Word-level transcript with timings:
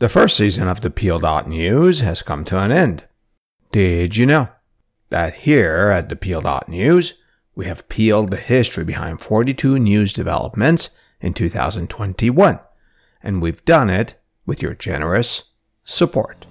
The 0.00 0.08
first 0.08 0.38
season 0.38 0.66
of 0.66 0.80
the 0.80 0.88
Peel 0.88 1.18
Dot 1.18 1.46
News 1.46 2.00
has 2.00 2.22
come 2.22 2.46
to 2.46 2.58
an 2.58 2.72
end. 2.72 3.04
Did 3.70 4.16
you 4.16 4.24
know 4.24 4.48
that 5.10 5.34
here 5.34 5.90
at 5.94 6.08
the 6.08 6.16
Peel 6.16 6.40
Dot 6.40 6.70
News, 6.70 7.18
we 7.54 7.66
have 7.66 7.86
peeled 7.90 8.30
the 8.30 8.38
history 8.38 8.82
behind 8.82 9.20
42 9.20 9.78
news 9.78 10.14
developments 10.14 10.88
in 11.20 11.34
2021, 11.34 12.60
and 13.22 13.42
we've 13.42 13.62
done 13.66 13.90
it 13.90 14.14
with 14.46 14.62
your 14.62 14.72
generous 14.72 15.50
support. 15.84 16.46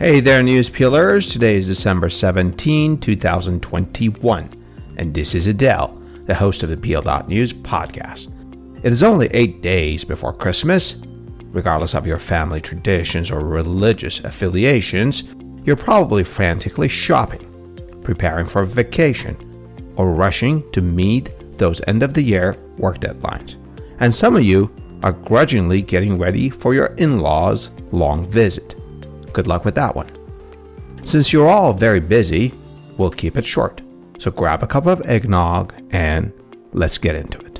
Hey 0.00 0.20
there, 0.20 0.42
news 0.42 0.70
peelers. 0.70 1.28
Today 1.30 1.56
is 1.56 1.66
December 1.66 2.08
17, 2.08 3.00
2021, 3.00 4.94
and 4.96 5.12
this 5.12 5.34
is 5.34 5.46
Adel, 5.46 5.88
the 6.24 6.34
host 6.34 6.62
of 6.62 6.70
the 6.70 6.76
Peel.News 6.78 7.52
podcast. 7.52 8.32
It 8.82 8.92
is 8.94 9.02
only 9.02 9.26
eight 9.34 9.60
days 9.60 10.02
before 10.02 10.32
Christmas. 10.32 10.96
Regardless 11.52 11.94
of 11.94 12.06
your 12.06 12.18
family 12.18 12.62
traditions 12.62 13.30
or 13.30 13.40
religious 13.40 14.20
affiliations, 14.20 15.24
you're 15.64 15.76
probably 15.76 16.24
frantically 16.24 16.88
shopping, 16.88 18.00
preparing 18.02 18.46
for 18.46 18.62
a 18.62 18.66
vacation, 18.66 19.36
or 19.96 20.14
rushing 20.14 20.64
to 20.72 20.80
meet 20.80 21.58
those 21.58 21.82
end 21.86 22.02
of 22.02 22.14
the 22.14 22.22
year 22.22 22.56
work 22.78 23.00
deadlines. 23.00 23.58
And 23.98 24.14
some 24.14 24.34
of 24.34 24.44
you 24.44 24.74
are 25.02 25.12
grudgingly 25.12 25.82
getting 25.82 26.18
ready 26.18 26.48
for 26.48 26.72
your 26.72 26.94
in 26.96 27.20
law's 27.20 27.68
long 27.92 28.24
visit. 28.30 28.79
Good 29.32 29.46
luck 29.46 29.64
with 29.64 29.74
that 29.76 29.94
one. 29.94 30.08
Since 31.04 31.32
you're 31.32 31.48
all 31.48 31.72
very 31.72 32.00
busy, 32.00 32.52
we'll 32.98 33.10
keep 33.10 33.36
it 33.36 33.46
short. 33.46 33.80
So 34.18 34.30
grab 34.30 34.62
a 34.62 34.66
cup 34.66 34.86
of 34.86 35.00
eggnog 35.02 35.72
and 35.90 36.32
let's 36.72 36.98
get 36.98 37.14
into 37.14 37.38
it. 37.38 37.50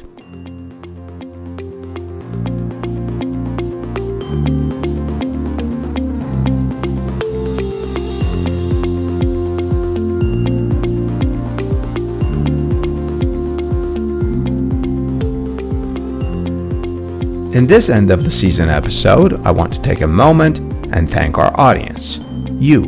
In 17.52 17.66
this 17.66 17.88
end 17.88 18.10
of 18.10 18.22
the 18.24 18.30
season 18.30 18.68
episode, 18.68 19.44
I 19.44 19.50
want 19.50 19.72
to 19.74 19.82
take 19.82 20.02
a 20.02 20.06
moment 20.06 20.69
and 20.92 21.10
thank 21.10 21.38
our 21.38 21.58
audience, 21.58 22.20
you, 22.58 22.82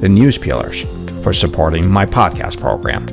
the 0.00 0.08
news 0.08 0.38
peelers, 0.38 0.82
for 1.22 1.32
supporting 1.32 1.88
my 1.88 2.06
podcast 2.06 2.60
program. 2.60 3.08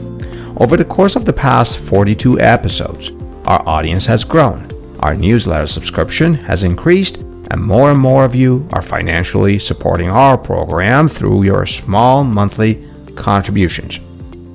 Over 0.58 0.78
the 0.78 0.86
course 0.86 1.16
of 1.16 1.26
the 1.26 1.34
past 1.34 1.80
42 1.80 2.40
episodes, 2.40 3.12
our 3.46 3.68
audience 3.68 4.06
has 4.06 4.24
grown, 4.24 4.70
our 5.00 5.16
newsletter 5.16 5.68
subscription 5.68 6.34
has 6.34 6.64
increased, 6.64 7.18
and 7.52 7.62
more 7.62 7.92
and 7.92 8.00
more 8.00 8.26
of 8.26 8.36
you 8.36 8.68
are 8.72 8.82
financially 8.82 9.58
supporting 9.58 10.10
our 10.10 10.38
program 10.38 11.08
through 11.08 11.44
your 11.44 11.66
small 11.66 12.24
monthly 12.24 12.86
contributions. 13.16 14.00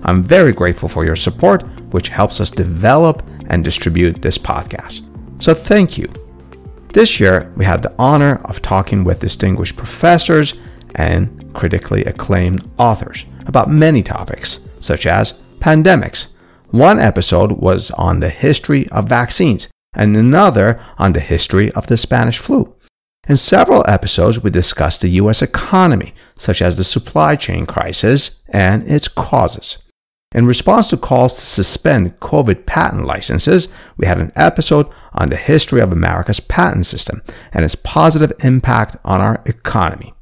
I'm 0.05 0.23
very 0.23 0.53
grateful 0.53 0.89
for 0.89 1.05
your 1.05 1.17
support, 1.17 1.63
which 1.93 2.09
helps 2.09 2.41
us 2.41 2.51
develop 2.51 3.23
and 3.49 3.65
distribute 3.65 4.21
this 4.21 4.39
podcast. 4.39 5.03
So 5.43 5.55
thank 5.55 5.99
you. 5.99 6.24
This 6.95 7.19
year, 7.19 7.53
we 7.57 7.65
had 7.65 7.83
the 7.83 7.93
honor 7.99 8.41
of 8.45 8.63
talking 8.63 9.03
with 9.03 9.19
distinguished 9.19 9.77
professors 9.77 10.55
and 10.95 11.53
critically 11.53 12.05
acclaimed 12.05 12.71
authors 12.79 13.25
about 13.47 13.69
many 13.69 14.01
topics, 14.01 14.61
such 14.79 15.05
as 15.05 15.33
pandemics. 15.59 16.29
One 16.71 17.01
episode 17.01 17.51
was 17.51 17.91
on 17.91 18.21
the 18.21 18.29
history 18.29 18.89
of 18.91 19.09
vaccines, 19.09 19.69
and 19.93 20.17
another 20.17 20.81
on 20.97 21.15
the 21.15 21.21
history 21.21 21.73
of 21.73 21.89
the 21.89 21.97
Spanish 21.97 22.39
flu. 22.39 22.77
In 23.27 23.39
several 23.39 23.85
episodes, 23.89 24.41
we 24.41 24.51
discussed 24.51 25.01
the 25.01 25.09
U.S. 25.23 25.43
economy, 25.43 26.15
such 26.37 26.63
as 26.63 26.77
the 26.77 26.85
supply 26.85 27.35
chain 27.35 27.67
crisis 27.67 28.39
and 28.49 28.89
its 28.89 29.09
causes. 29.09 29.79
In 30.35 30.47
response 30.47 30.91
to 30.91 30.97
calls 30.97 31.35
to 31.35 31.47
suspend 31.47 32.19
COVID 32.19 32.67
patent 32.67 33.05
licenses, 33.05 33.69
we 33.97 34.07
had 34.07 34.19
an 34.19 34.33
episode 34.35 34.89
on 35.13 35.31
the 35.31 35.37
history 35.37 35.81
of 35.81 35.93
America's 35.93 36.41
patent 36.41 36.87
system 36.87 37.23
and 37.53 37.65
its 37.65 37.77
positive 37.77 38.33
impact 38.41 38.97
on 39.05 39.21
our 39.21 39.41
economy. 39.47 40.13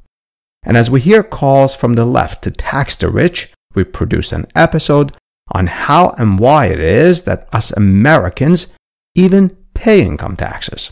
And 0.63 0.77
as 0.77 0.89
we 0.89 1.01
hear 1.01 1.23
calls 1.23 1.75
from 1.75 1.95
the 1.95 2.05
left 2.05 2.43
to 2.43 2.51
tax 2.51 2.95
the 2.95 3.09
rich, 3.09 3.51
we 3.73 3.83
produce 3.83 4.31
an 4.31 4.45
episode 4.55 5.17
on 5.51 5.65
how 5.65 6.11
and 6.19 6.37
why 6.37 6.67
it 6.67 6.79
is 6.79 7.23
that 7.23 7.49
us 7.51 7.71
Americans 7.71 8.67
even 9.15 9.57
pay 9.73 10.01
income 10.01 10.35
taxes. 10.35 10.91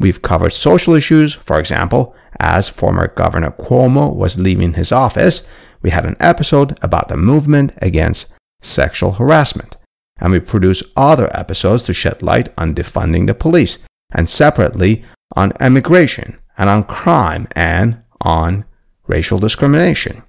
We've 0.00 0.22
covered 0.22 0.52
social 0.52 0.94
issues, 0.94 1.34
for 1.34 1.60
example, 1.60 2.16
as 2.40 2.68
former 2.68 3.08
Governor 3.08 3.52
Cuomo 3.52 4.12
was 4.12 4.40
leaving 4.40 4.74
his 4.74 4.90
office, 4.90 5.42
we 5.82 5.90
had 5.90 6.04
an 6.04 6.16
episode 6.18 6.78
about 6.82 7.08
the 7.08 7.16
movement 7.16 7.72
against 7.78 8.26
sexual 8.60 9.12
harassment. 9.12 9.76
And 10.18 10.32
we 10.32 10.40
produce 10.40 10.82
other 10.96 11.34
episodes 11.36 11.82
to 11.84 11.94
shed 11.94 12.22
light 12.22 12.52
on 12.58 12.74
defunding 12.74 13.26
the 13.26 13.34
police, 13.34 13.78
and 14.12 14.28
separately 14.28 15.04
on 15.34 15.52
immigration, 15.60 16.38
and 16.58 16.68
on 16.68 16.84
crime, 16.84 17.48
and 17.52 18.02
on 18.20 18.64
racial 19.06 19.38
discrimination. 19.38 20.22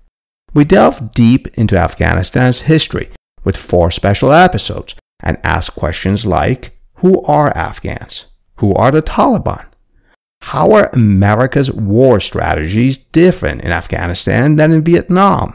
We 0.53 0.65
delve 0.65 1.11
deep 1.11 1.47
into 1.57 1.77
Afghanistan's 1.77 2.61
history 2.61 3.09
with 3.43 3.57
four 3.57 3.91
special 3.91 4.31
episodes 4.31 4.95
and 5.21 5.37
ask 5.43 5.73
questions 5.73 6.25
like 6.25 6.77
Who 6.95 7.21
are 7.23 7.55
Afghans? 7.55 8.25
Who 8.57 8.73
are 8.73 8.91
the 8.91 9.01
Taliban? 9.01 9.65
How 10.41 10.71
are 10.73 10.89
America's 10.93 11.71
war 11.71 12.19
strategies 12.19 12.97
different 12.97 13.61
in 13.61 13.71
Afghanistan 13.71 14.55
than 14.55 14.71
in 14.71 14.83
Vietnam? 14.83 15.53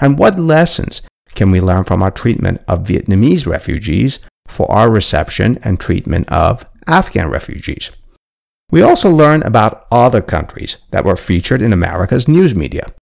And 0.00 0.18
what 0.18 0.38
lessons 0.38 1.02
can 1.34 1.50
we 1.50 1.60
learn 1.60 1.84
from 1.84 2.02
our 2.02 2.10
treatment 2.10 2.62
of 2.68 2.86
Vietnamese 2.86 3.46
refugees 3.46 4.20
for 4.46 4.70
our 4.70 4.90
reception 4.90 5.58
and 5.62 5.78
treatment 5.78 6.28
of 6.30 6.64
Afghan 6.86 7.28
refugees? 7.28 7.90
We 8.70 8.82
also 8.82 9.10
learn 9.10 9.42
about 9.42 9.86
other 9.90 10.22
countries 10.22 10.78
that 10.90 11.04
were 11.04 11.16
featured 11.16 11.60
in 11.60 11.72
America's 11.72 12.26
news 12.26 12.54
media, 12.54 12.92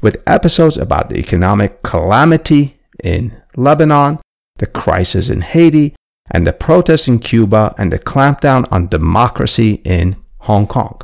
with 0.00 0.22
episodes 0.26 0.76
about 0.76 1.08
the 1.08 1.18
economic 1.18 1.82
calamity 1.82 2.80
in 3.02 3.40
Lebanon, 3.56 4.18
the 4.56 4.66
crisis 4.66 5.28
in 5.28 5.40
Haiti, 5.40 5.94
and 6.30 6.46
the 6.46 6.52
protests 6.52 7.08
in 7.08 7.18
Cuba 7.18 7.74
and 7.78 7.92
the 7.92 7.98
clampdown 7.98 8.66
on 8.72 8.88
democracy 8.88 9.80
in 9.84 10.16
Hong 10.38 10.66
Kong. 10.66 11.00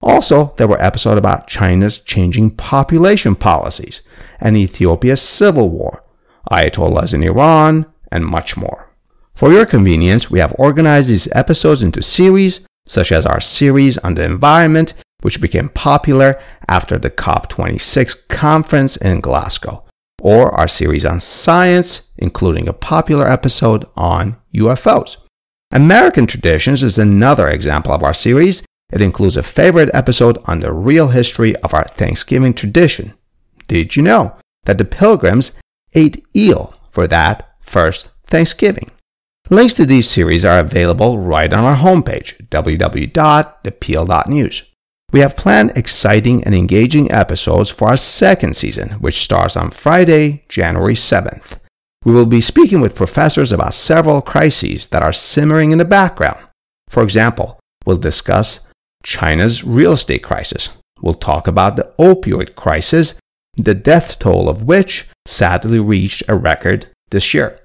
Also, 0.00 0.54
there 0.56 0.68
were 0.68 0.80
episodes 0.80 1.18
about 1.18 1.48
China's 1.48 1.98
changing 1.98 2.52
population 2.52 3.34
policies 3.34 4.02
and 4.40 4.56
Ethiopia's 4.56 5.20
civil 5.20 5.70
war, 5.70 6.02
Ayatollahs 6.50 7.12
in 7.12 7.22
Iran, 7.22 7.86
and 8.10 8.24
much 8.24 8.56
more. 8.56 8.88
For 9.34 9.52
your 9.52 9.66
convenience, 9.66 10.30
we 10.30 10.40
have 10.40 10.54
organized 10.58 11.10
these 11.10 11.28
episodes 11.32 11.82
into 11.82 12.02
series, 12.02 12.60
such 12.86 13.12
as 13.12 13.26
our 13.26 13.40
series 13.40 13.98
on 13.98 14.14
the 14.14 14.24
environment, 14.24 14.94
which 15.20 15.40
became 15.40 15.68
popular 15.68 16.40
after 16.68 16.98
the 16.98 17.10
COP26 17.10 18.28
conference 18.28 18.96
in 18.96 19.20
Glasgow, 19.20 19.84
or 20.22 20.54
our 20.54 20.68
series 20.68 21.04
on 21.04 21.20
science, 21.20 22.10
including 22.18 22.68
a 22.68 22.72
popular 22.72 23.28
episode 23.28 23.84
on 23.96 24.36
UFOs. 24.54 25.16
American 25.70 26.26
Traditions 26.26 26.82
is 26.82 26.98
another 26.98 27.48
example 27.48 27.92
of 27.92 28.02
our 28.02 28.14
series, 28.14 28.62
it 28.92 29.02
includes 29.02 29.36
a 29.36 29.42
favorite 29.42 29.90
episode 29.92 30.38
on 30.46 30.60
the 30.60 30.72
real 30.72 31.08
history 31.08 31.54
of 31.56 31.74
our 31.74 31.84
Thanksgiving 31.84 32.54
tradition. 32.54 33.12
Did 33.66 33.96
you 33.96 34.02
know 34.02 34.36
that 34.64 34.78
the 34.78 34.84
pilgrims 34.84 35.52
ate 35.94 36.24
eel 36.34 36.74
for 36.90 37.06
that 37.06 37.54
first 37.60 38.08
Thanksgiving? 38.26 38.90
Links 39.50 39.74
to 39.74 39.86
these 39.86 40.08
series 40.08 40.44
are 40.44 40.58
available 40.58 41.18
right 41.18 41.52
on 41.52 41.64
our 41.64 41.76
homepage, 41.76 42.48
www.thepeel.news. 42.48 44.62
We 45.10 45.20
have 45.20 45.38
planned 45.38 45.72
exciting 45.74 46.44
and 46.44 46.54
engaging 46.54 47.10
episodes 47.10 47.70
for 47.70 47.88
our 47.88 47.96
second 47.96 48.56
season, 48.56 48.90
which 49.00 49.22
starts 49.22 49.56
on 49.56 49.70
Friday, 49.70 50.44
January 50.50 50.92
7th. 50.92 51.58
We 52.04 52.12
will 52.12 52.26
be 52.26 52.42
speaking 52.42 52.82
with 52.82 52.94
professors 52.94 53.50
about 53.50 53.72
several 53.72 54.20
crises 54.20 54.88
that 54.88 55.02
are 55.02 55.14
simmering 55.14 55.72
in 55.72 55.78
the 55.78 55.86
background. 55.86 56.46
For 56.90 57.02
example, 57.02 57.58
we'll 57.86 57.96
discuss 57.96 58.60
China's 59.08 59.64
real 59.64 59.94
estate 59.94 60.22
crisis. 60.22 60.68
We'll 61.00 61.14
talk 61.14 61.48
about 61.48 61.76
the 61.76 61.90
opioid 61.98 62.54
crisis, 62.54 63.14
the 63.56 63.74
death 63.74 64.18
toll 64.18 64.50
of 64.50 64.64
which 64.64 65.08
sadly 65.24 65.78
reached 65.78 66.22
a 66.28 66.36
record 66.36 66.88
this 67.10 67.32
year. 67.32 67.58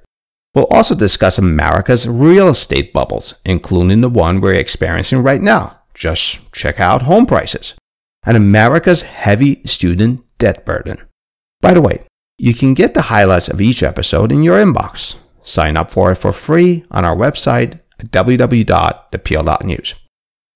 We'll 0.55 0.67
also 0.71 0.95
discuss 0.95 1.37
America's 1.37 2.07
real 2.07 2.47
estate 2.47 2.93
bubbles, 2.93 3.33
including 3.43 3.99
the 3.99 4.07
one 4.07 4.39
we're 4.39 4.53
experiencing 4.53 5.21
right 5.21 5.41
now, 5.41 5.79
Just 5.93 6.39
check 6.53 6.79
out 6.79 7.01
home 7.01 7.25
prices 7.25 7.73
and 8.25 8.37
America's 8.37 9.01
heavy 9.01 9.61
student 9.65 10.23
debt 10.37 10.65
burden. 10.65 11.01
By 11.59 11.73
the 11.73 11.81
way, 11.81 12.05
you 12.37 12.53
can 12.53 12.73
get 12.73 12.93
the 12.93 13.03
highlights 13.13 13.49
of 13.49 13.59
each 13.59 13.83
episode 13.83 14.31
in 14.31 14.43
your 14.43 14.63
inbox. 14.63 15.17
Sign 15.43 15.75
up 15.75 15.91
for 15.91 16.13
it 16.13 16.15
for 16.15 16.31
free 16.31 16.85
on 16.89 17.03
our 17.03 17.17
website 17.17 17.81
at 17.99 18.11
www.thepeel.news. 18.11 19.95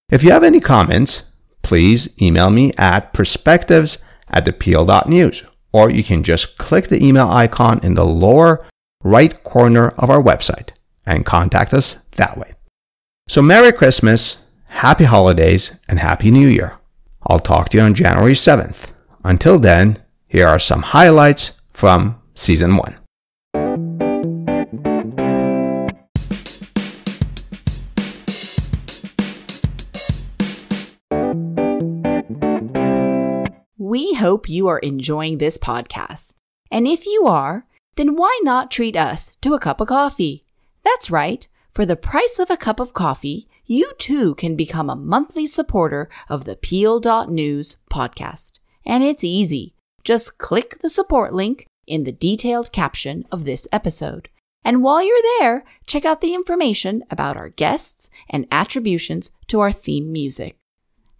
If 0.10 0.24
you 0.24 0.32
have 0.32 0.44
any 0.44 0.62
comments, 0.62 1.24
please 1.64 2.10
email 2.22 2.50
me 2.50 2.72
at 2.78 3.12
perspectives 3.12 3.98
at 4.30 4.46
thepeel.news, 4.46 5.44
or 5.74 5.90
you 5.90 6.02
can 6.02 6.24
just 6.24 6.58
click 6.58 6.88
the 6.88 7.04
email 7.06 7.28
icon 7.28 7.82
in 7.84 7.96
the 7.96 8.06
lower 8.06 8.66
right 9.04 9.44
corner 9.44 9.90
of 9.90 10.10
our 10.10 10.22
website 10.22 10.70
and 11.06 11.26
contact 11.26 11.74
us 11.74 11.96
that 12.16 12.38
way. 12.38 12.54
So, 13.28 13.42
Merry 13.42 13.74
Christmas, 13.74 14.44
Happy 14.68 15.04
Holidays, 15.04 15.74
and 15.90 16.00
Happy 16.00 16.32
New 16.32 16.48
Year. 16.48 16.78
I'll 17.24 17.40
talk 17.40 17.70
to 17.70 17.78
you 17.78 17.84
on 17.84 17.94
January 17.94 18.34
7th. 18.34 18.92
Until 19.26 19.60
then, 19.60 20.02
here 20.28 20.48
are 20.48 20.60
some 20.60 20.84
highlights 20.84 21.52
from 21.74 22.22
Season 22.34 22.78
1. 22.78 22.96
Hope 34.18 34.50
you 34.50 34.68
are 34.68 34.80
enjoying 34.80 35.38
this 35.38 35.58
podcast. 35.58 36.36
And 36.70 36.88
if 36.88 37.06
you 37.06 37.26
are, 37.26 37.66
then 37.96 38.16
why 38.16 38.40
not 38.44 38.70
treat 38.70 38.96
us 38.96 39.38
to 39.38 39.54
a 39.54 39.60
cup 39.60 39.82
of 39.82 39.88
coffee? 39.88 40.46
That's 40.84 41.10
right. 41.10 41.48
For 41.72 41.86
the 41.86 41.96
price 41.96 42.40
of 42.40 42.50
a 42.50 42.58
cup 42.58 42.80
of 42.80 42.94
coffee, 42.94 43.48
you 43.66 43.94
too 43.98 44.36
can 44.36 44.56
become 44.56 44.90
a 44.90 44.96
monthly 44.96 45.46
supporter 45.48 46.10
of 46.30 46.46
the 46.46 46.56
Peel.News 46.56 47.78
podcast. 47.92 48.54
And 48.86 49.04
it's 49.04 49.24
easy. 49.24 49.74
Just 50.04 50.38
click 50.38 50.80
the 50.80 50.90
support 50.90 51.34
link 51.34 51.66
in 51.86 52.04
the 52.04 52.12
detailed 52.12 52.72
caption 52.72 53.26
of 53.32 53.46
this 53.46 53.68
episode. 53.72 54.30
And 54.64 54.82
while 54.84 55.04
you're 55.04 55.18
there, 55.40 55.64
check 55.86 56.06
out 56.06 56.22
the 56.22 56.34
information 56.34 57.04
about 57.10 57.38
our 57.38 57.50
guests 57.50 58.10
and 58.30 58.48
attributions 58.52 59.32
to 59.48 59.60
our 59.60 59.72
theme 59.72 60.12
music. 60.12 60.58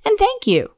And 0.06 0.18
thank 0.18 0.48
you. 0.48 0.72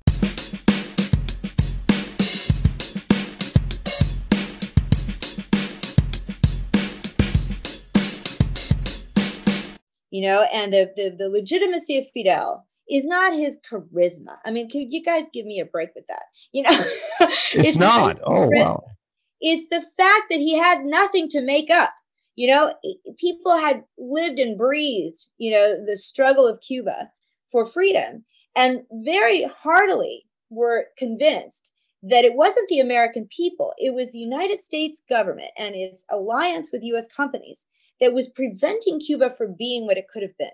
You 10.12 10.22
know, 10.22 10.46
and 10.54 10.74
the, 10.74 10.92
the, 10.96 11.16
the 11.18 11.30
legitimacy 11.30 11.98
of 11.98 12.10
Fidel 12.14 12.66
is 12.90 13.06
not 13.06 13.34
his 13.34 13.60
charisma. 13.70 14.38
I 14.46 14.52
mean, 14.52 14.70
could 14.70 14.92
you 14.92 15.04
guys 15.04 15.24
give 15.34 15.46
me 15.46 15.60
a 15.60 15.66
break 15.66 15.90
with 15.96 16.08
that? 16.08 16.24
You 16.52 16.64
know, 16.64 16.72
it's, 17.22 17.54
it's 17.54 17.78
not. 17.78 18.20
Oh, 18.24 18.50
wow. 18.52 18.84
It's 19.42 19.70
the 19.70 19.82
fact 19.98 20.24
that 20.30 20.40
he 20.40 20.58
had 20.58 20.84
nothing 20.84 21.30
to 21.30 21.42
make 21.42 21.70
up. 21.70 21.92
You 22.36 22.48
know, 22.48 22.74
people 23.18 23.58
had 23.58 23.84
lived 23.98 24.40
and 24.40 24.58
breathed, 24.58 25.26
you 25.38 25.52
know, 25.52 25.86
the 25.86 25.98
struggle 25.98 26.48
of 26.48 26.62
Cuba 26.62 27.12
for 27.52 27.66
freedom 27.66 28.24
and 28.56 28.84
very 28.92 29.44
heartily 29.44 30.26
were 30.50 30.88
convinced 30.98 31.72
that 32.02 32.24
it 32.24 32.36
wasn't 32.36 32.70
the 32.70 32.80
American 32.80 33.28
people, 33.30 33.74
it 33.78 33.94
was 33.94 34.12
the 34.12 34.20
United 34.20 34.64
States 34.64 35.04
government 35.08 35.50
and 35.58 35.76
its 35.76 36.06
alliance 36.10 36.70
with 36.72 36.84
US 36.84 37.08
companies 37.08 37.66
that 38.00 38.14
was 38.14 38.30
preventing 38.30 39.00
Cuba 39.00 39.30
from 39.30 39.56
being 39.58 39.86
what 39.86 39.98
it 39.98 40.08
could 40.12 40.24
have 40.24 40.38
been. 40.38 40.50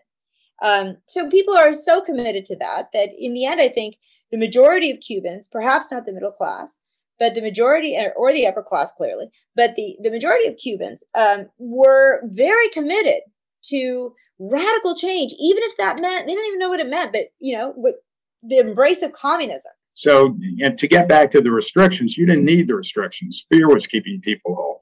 Um, 0.61 0.97
so 1.05 1.29
people 1.29 1.55
are 1.55 1.73
so 1.73 2.01
committed 2.01 2.45
to 2.45 2.57
that 2.57 2.91
that 2.93 3.09
in 3.17 3.33
the 3.33 3.45
end, 3.45 3.61
I 3.61 3.67
think 3.67 3.97
the 4.31 4.37
majority 4.37 4.89
of 4.89 4.99
Cubans, 4.99 5.47
perhaps 5.51 5.91
not 5.91 6.05
the 6.05 6.13
middle 6.13 6.31
class, 6.31 6.77
but 7.19 7.35
the 7.35 7.41
majority 7.41 7.97
or 8.15 8.33
the 8.33 8.47
upper 8.47 8.63
class 8.63 8.91
clearly, 8.95 9.27
but 9.55 9.75
the, 9.75 9.95
the 10.01 10.11
majority 10.11 10.47
of 10.47 10.57
Cubans 10.57 11.03
um, 11.13 11.47
were 11.57 12.21
very 12.25 12.69
committed 12.69 13.21
to 13.65 14.13
radical 14.39 14.95
change, 14.95 15.33
even 15.39 15.63
if 15.63 15.77
that 15.77 16.01
meant 16.01 16.25
they 16.25 16.33
didn't 16.33 16.47
even 16.47 16.59
know 16.59 16.69
what 16.69 16.79
it 16.79 16.89
meant, 16.89 17.13
but 17.13 17.27
you 17.39 17.55
know, 17.55 17.71
what 17.75 17.95
the 18.43 18.57
embrace 18.57 19.01
of 19.01 19.13
communism. 19.13 19.71
So, 19.95 20.37
and 20.61 20.77
to 20.77 20.87
get 20.87 21.07
back 21.07 21.31
to 21.31 21.41
the 21.41 21.51
restrictions, 21.51 22.17
you 22.17 22.25
didn't 22.25 22.43
need 22.43 22.67
the 22.67 22.75
restrictions. 22.75 23.45
Fear 23.49 23.69
was 23.69 23.87
keeping 23.87 24.19
people 24.21 24.53
home. 24.55 24.77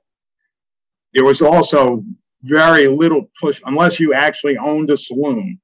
There 1.13 1.23
was 1.23 1.41
also 1.41 2.03
very 2.41 2.87
little 2.87 3.29
push 3.39 3.61
unless 3.65 3.99
you 3.99 4.13
actually 4.13 4.57
owned 4.57 4.89
a 4.89 4.97
saloon. 4.97 5.61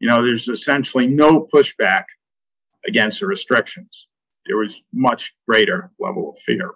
You 0.00 0.08
know, 0.08 0.22
there's 0.22 0.48
essentially 0.48 1.06
no 1.06 1.48
pushback 1.52 2.04
against 2.86 3.20
the 3.20 3.26
restrictions. 3.26 4.08
There 4.46 4.58
was 4.58 4.82
much 4.92 5.34
greater 5.48 5.90
level 5.98 6.30
of 6.30 6.38
fear 6.40 6.72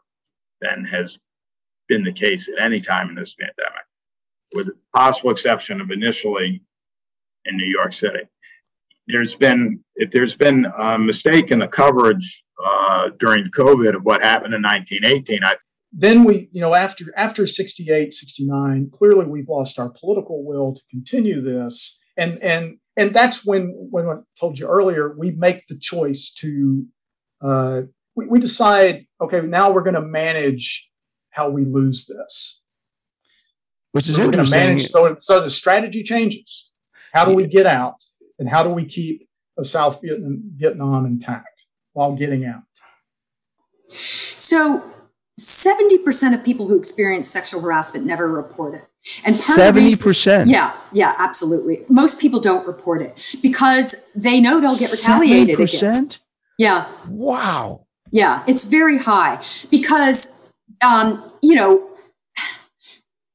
than 0.63 0.85
has 0.87 1.19
been 1.89 2.05
the 2.05 2.13
case 2.13 2.49
at 2.49 2.59
any 2.59 2.81
time 2.81 3.11
in 3.11 3.15
this 3.15 3.35
pandemic, 3.35 3.85
with 4.55 4.67
the 4.69 4.79
possible 4.95 5.31
exception 5.31 5.83
of 5.83 5.91
initially 5.91 6.63
in 7.45 7.57
New 7.57 7.67
York 7.67 7.93
City. 7.93 8.21
There's 9.09 9.35
been, 9.35 9.81
if 9.97 10.11
there's 10.11 10.37
been 10.37 10.67
a 10.79 10.99
mistake 10.99 11.51
in 11.51 11.59
the 11.59 11.69
coverage 11.69 12.45
uh, 12.65 13.11
during 13.19 13.51
COVID 13.51 13.95
of 13.95 14.05
what 14.05 14.23
happened 14.23 14.55
in 14.55 14.63
1918, 14.63 15.45
I 15.45 15.57
then 15.99 16.25
we, 16.25 16.51
you 16.53 16.61
know, 16.61 16.75
after 16.75 17.07
after 17.17 17.47
68, 17.47 18.13
69, 18.13 18.91
clearly 18.93 19.25
we've 19.25 19.49
lost 19.49 19.79
our 19.79 19.89
political 19.89 20.45
will 20.45 20.75
to 20.75 20.83
continue 20.91 21.41
this. 21.41 21.99
And 22.19 22.43
and 22.43 22.79
and 22.97 23.15
that's 23.15 23.47
when 23.47 23.69
when 23.91 24.07
I 24.07 24.17
told 24.39 24.59
you 24.59 24.67
earlier, 24.67 25.15
we 25.17 25.31
make 25.31 25.67
the 25.69 25.79
choice 25.79 26.33
to 26.39 26.85
uh, 27.41 27.83
we, 28.17 28.27
we 28.27 28.41
decide, 28.41 29.07
okay, 29.21 29.43
now 29.43 29.71
we're 29.71 29.83
going 29.83 29.95
to 29.95 30.03
manage 30.03 30.89
how 31.31 31.51
we 31.51 31.65
lose 31.65 32.07
this. 32.07 32.61
Which 33.93 34.09
is 34.09 34.19
interesting. 34.19 34.59
Manage, 34.59 34.89
so, 34.89 35.17
so 35.19 35.41
the 35.41 35.51
strategy 35.51 36.03
changes. 36.03 36.73
How 37.13 37.25
do 37.25 37.35
we 37.35 37.47
get 37.47 37.67
out? 37.67 38.03
And 38.39 38.49
how 38.49 38.63
do 38.63 38.71
we 38.71 38.85
keep 38.85 39.29
a 39.59 39.65
South 39.65 40.01
Vietnam, 40.03 40.43
Vietnam 40.57 41.07
intact 41.07 41.65
while 41.93 42.15
getting 42.15 42.45
out? 42.45 42.63
So 43.89 44.83
70% 45.39 46.35
of 46.35 46.45
people 46.45 46.67
who 46.67 46.79
experience 46.79 47.29
sexual 47.29 47.61
harassment 47.61 48.07
never 48.07 48.29
report 48.29 48.75
it. 48.75 48.85
And 49.25 49.35
70%? 49.35 50.51
yeah, 50.51 50.75
yeah, 50.93 51.15
absolutely. 51.19 51.85
Most 51.89 52.21
people 52.21 52.41
don't 52.41 52.67
report 52.67 53.01
it 53.01 53.37
because 53.43 54.11
they 54.15 54.41
know 54.41 54.61
they'll 54.61 54.79
get 54.79 54.91
retaliated 54.91 55.59
70%? 55.59 55.79
against. 55.79 56.27
Yeah. 56.59 56.89
Wow. 57.09 57.87
Yeah, 58.11 58.43
it's 58.47 58.65
very 58.65 58.99
high 58.99 59.43
because, 59.71 60.51
um, 60.81 61.33
you 61.43 61.55
know, 61.55 61.96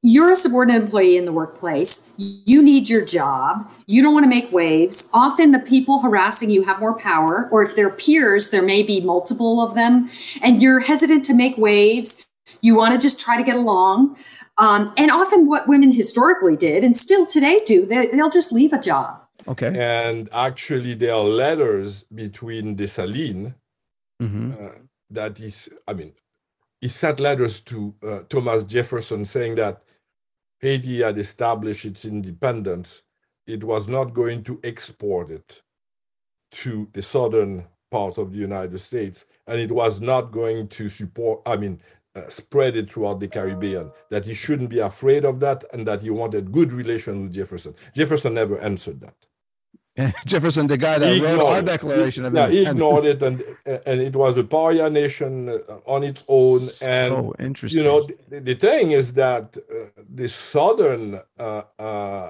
you're 0.04 0.32
a 0.32 0.36
subordinate 0.36 0.82
employee 0.82 1.16
in 1.16 1.26
the 1.26 1.32
workplace. 1.32 2.14
You 2.18 2.62
need 2.62 2.90
your 2.90 3.06
job. 3.06 3.70
You 3.86 4.02
don't 4.02 4.14
want 4.14 4.24
to 4.24 4.30
make 4.30 4.52
waves. 4.52 5.10
Often 5.14 5.52
the 5.52 5.60
people 5.60 6.00
harassing 6.00 6.50
you 6.50 6.64
have 6.64 6.80
more 6.80 6.98
power, 6.98 7.48
or 7.52 7.62
if 7.62 7.76
they're 7.76 7.92
peers, 7.92 8.50
there 8.50 8.64
may 8.64 8.82
be 8.82 9.00
multiple 9.00 9.62
of 9.62 9.76
them, 9.76 10.10
and 10.42 10.62
you're 10.62 10.80
hesitant 10.80 11.24
to 11.26 11.36
make 11.36 11.56
waves. 11.58 12.26
You 12.62 12.76
want 12.76 12.94
to 12.96 13.00
just 13.00 13.20
try 13.20 13.38
to 13.38 13.44
get 13.44 13.56
along. 13.56 14.18
Um, 14.58 14.92
and 14.98 15.12
often, 15.12 15.48
what 15.48 15.68
women 15.68 15.92
historically 15.92 16.56
did 16.56 16.84
and 16.84 16.98
still 16.98 17.28
today 17.28 17.62
do, 17.66 17.86
they, 17.86 18.08
they'll 18.08 18.30
just 18.30 18.52
leave 18.52 18.74
a 18.74 18.82
job. 18.82 19.22
Okay. 19.48 19.74
And 19.76 20.30
actually, 20.34 20.96
there 20.96 21.14
are 21.14 21.24
letters 21.24 22.04
between 22.04 22.76
Dessalines 22.76 23.54
mm-hmm. 24.22 24.52
uh, 24.60 24.70
that 25.12 25.40
is, 25.40 25.72
I 25.88 25.94
mean, 25.94 26.14
he 26.80 26.88
sent 26.88 27.20
letters 27.20 27.60
to 27.62 27.94
uh, 28.06 28.20
Thomas 28.30 28.64
Jefferson 28.64 29.26
saying 29.26 29.56
that 29.56 29.84
Haiti 30.62 31.02
had 31.02 31.18
established 31.18 31.86
its 31.86 32.06
independence, 32.06 33.04
it 33.48 33.64
was 33.64 33.88
not 33.88 34.14
going 34.14 34.44
to 34.44 34.60
export 34.64 35.32
it 35.32 35.62
to 36.52 36.88
the 36.94 37.02
southern 37.02 37.66
parts 37.90 38.18
of 38.18 38.32
the 38.32 38.38
United 38.38 38.78
States, 38.78 39.26
and 39.48 39.60
it 39.60 39.72
was 39.72 40.00
not 40.00 40.32
going 40.32 40.68
to 40.70 40.88
support, 40.88 41.42
I 41.46 41.58
mean, 41.58 41.82
uh, 42.16 42.28
spread 42.30 42.76
it 42.76 42.92
throughout 42.92 43.20
the 43.20 43.28
Caribbean, 43.28 43.92
that 44.10 44.26
he 44.26 44.34
shouldn't 44.34 44.70
be 44.70 44.80
afraid 44.80 45.26
of 45.26 45.40
that, 45.40 45.64
and 45.74 45.86
that 45.88 46.02
he 46.02 46.10
wanted 46.10 46.52
good 46.52 46.72
relations 46.72 47.22
with 47.22 47.34
Jefferson. 47.34 47.76
Jefferson 47.96 48.34
never 48.34 48.60
answered 48.60 49.02
that. 49.02 49.16
Jefferson, 50.26 50.68
the 50.68 50.78
guy 50.78 51.00
that 51.00 51.22
wrote 51.22 51.40
our 51.40 51.62
Declaration 51.62 52.26
of 52.26 52.34
yeah, 52.34 52.48
he 52.48 52.66
ignored 52.66 53.06
it, 53.06 53.22
and 53.22 53.44
and 53.66 54.02
it 54.02 54.16
was 54.16 54.38
a 54.38 54.44
pariah 54.44 54.90
nation 54.90 55.50
uh, 55.50 55.80
on 55.86 56.04
its 56.04 56.24
own. 56.28 56.60
So 56.60 57.34
and 57.40 57.48
interesting. 57.48 57.82
You 57.82 57.88
know, 57.88 58.08
the, 58.30 58.40
the 58.40 58.56
thing 58.56 58.92
is 58.92 59.14
that 59.14 59.58
uh, 59.58 60.02
the 60.10 60.30
southern 60.30 61.20
uh, 61.40 61.62
uh, 61.80 62.30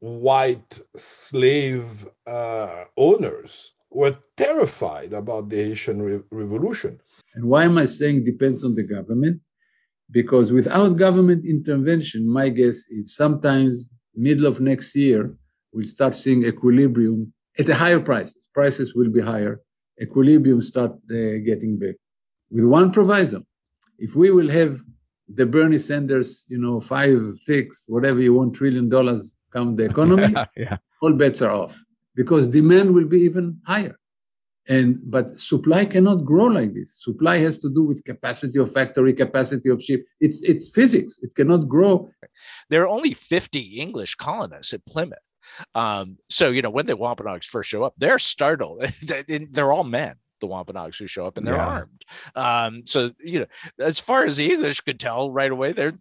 white 0.00 0.80
slave 0.96 2.06
uh, 2.26 2.84
owners 2.96 3.72
were 3.90 4.16
terrified 4.36 5.12
about 5.12 5.48
the 5.48 5.56
Haitian 5.56 6.02
re- 6.02 6.22
Revolution. 6.30 7.00
And 7.34 7.44
why 7.46 7.64
am 7.64 7.78
I 7.78 7.86
saying 7.86 8.24
depends 8.24 8.64
on 8.64 8.74
the 8.74 8.86
government? 8.86 9.40
Because 10.10 10.52
without 10.52 10.96
government 10.96 11.44
intervention, 11.44 12.28
my 12.28 12.48
guess 12.48 12.78
is 12.90 13.16
sometimes 13.16 13.90
middle 14.14 14.46
of 14.46 14.60
next 14.60 14.94
year 14.96 15.36
we'll 15.76 15.86
start 15.86 16.16
seeing 16.16 16.42
equilibrium 16.44 17.32
at 17.58 17.68
a 17.68 17.74
higher 17.74 18.00
prices. 18.00 18.48
Prices 18.54 18.94
will 18.94 19.10
be 19.10 19.20
higher. 19.20 19.60
Equilibrium 20.00 20.62
start 20.62 20.92
uh, 20.92 21.36
getting 21.50 21.78
back. 21.78 21.96
With 22.50 22.64
one 22.64 22.90
proviso, 22.90 23.42
if 23.98 24.16
we 24.16 24.30
will 24.30 24.48
have 24.48 24.80
the 25.28 25.44
Bernie 25.44 25.78
Sanders, 25.78 26.46
you 26.48 26.58
know, 26.58 26.80
five, 26.80 27.18
six, 27.42 27.84
whatever 27.88 28.20
you 28.20 28.32
want, 28.34 28.54
trillion 28.54 28.88
dollars 28.88 29.36
come 29.52 29.76
the 29.76 29.84
economy, 29.84 30.34
yeah. 30.56 30.78
all 31.02 31.12
bets 31.12 31.42
are 31.42 31.50
off 31.50 31.78
because 32.14 32.48
demand 32.48 32.94
will 32.94 33.06
be 33.06 33.20
even 33.20 33.58
higher. 33.66 33.96
And 34.68 34.98
but 35.04 35.40
supply 35.40 35.84
cannot 35.84 36.24
grow 36.24 36.46
like 36.46 36.74
this. 36.74 37.00
Supply 37.04 37.36
has 37.38 37.58
to 37.58 37.68
do 37.68 37.82
with 37.84 38.02
capacity 38.04 38.58
of 38.58 38.72
factory, 38.72 39.12
capacity 39.12 39.68
of 39.68 39.80
ship. 39.80 40.04
It's 40.20 40.42
it's 40.42 40.68
physics. 40.68 41.20
It 41.22 41.34
cannot 41.36 41.68
grow. 41.68 42.10
There 42.68 42.82
are 42.82 42.88
only 42.88 43.14
50 43.14 43.60
English 43.60 44.16
colonists 44.16 44.72
at 44.72 44.84
Plymouth. 44.84 45.18
Um, 45.74 46.18
so 46.30 46.50
you 46.50 46.62
know 46.62 46.70
when 46.70 46.86
the 46.86 46.96
Wampanoags 46.96 47.46
first 47.46 47.68
show 47.68 47.82
up, 47.82 47.94
they're 47.98 48.18
startled. 48.18 48.84
they're 49.28 49.72
all 49.72 49.84
men 49.84 50.16
the 50.40 50.46
Wampanoags 50.46 50.98
who 50.98 51.06
show 51.06 51.26
up 51.26 51.38
and 51.38 51.46
they're 51.46 51.54
yeah. 51.54 51.66
armed. 51.66 52.04
Um, 52.34 52.82
so 52.84 53.10
you 53.18 53.40
know, 53.40 53.46
as 53.78 53.98
far 53.98 54.24
as 54.24 54.36
the 54.36 54.52
English 54.52 54.80
could 54.80 55.00
tell 55.00 55.30
right 55.30 55.50
away, 55.50 55.72
they're 55.72 55.94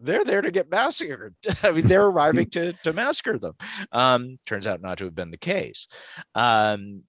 they're 0.00 0.24
there 0.24 0.42
to 0.42 0.50
get 0.50 0.70
massacred. 0.70 1.34
I 1.62 1.72
mean, 1.72 1.86
they're 1.86 2.06
arriving 2.06 2.50
to 2.50 2.72
to 2.84 2.92
massacre 2.92 3.38
them. 3.38 3.54
Um, 3.92 4.38
turns 4.46 4.66
out 4.66 4.80
not 4.80 4.98
to 4.98 5.04
have 5.04 5.14
been 5.14 5.30
the 5.30 5.36
case. 5.36 5.88
Um, 6.34 7.04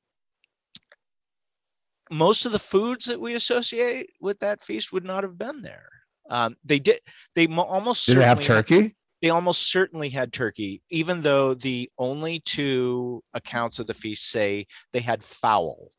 most 2.11 2.45
of 2.45 2.51
the 2.51 2.59
foods 2.59 3.05
that 3.05 3.19
we 3.19 3.33
associate 3.33 4.09
with 4.21 4.39
that 4.39 4.61
feast 4.61 4.93
would 4.93 5.05
not 5.05 5.23
have 5.23 5.37
been 5.37 5.61
there. 5.61 5.89
Um, 6.29 6.55
they 6.63 6.79
did. 6.79 6.99
They 7.35 7.47
almost 7.47 8.05
did. 8.05 8.17
Have 8.17 8.39
turkey. 8.39 8.95
They 9.23 9.29
almost 9.29 9.71
certainly 9.71 10.09
had 10.09 10.33
turkey, 10.33 10.81
even 10.89 11.21
though 11.21 11.53
the 11.53 11.89
only 11.97 12.41
two 12.41 13.23
accounts 13.33 13.79
of 13.79 13.87
the 13.87 13.93
feast 13.93 14.29
say 14.29 14.67
they 14.91 14.99
had 14.99 15.23
fowl 15.23 15.91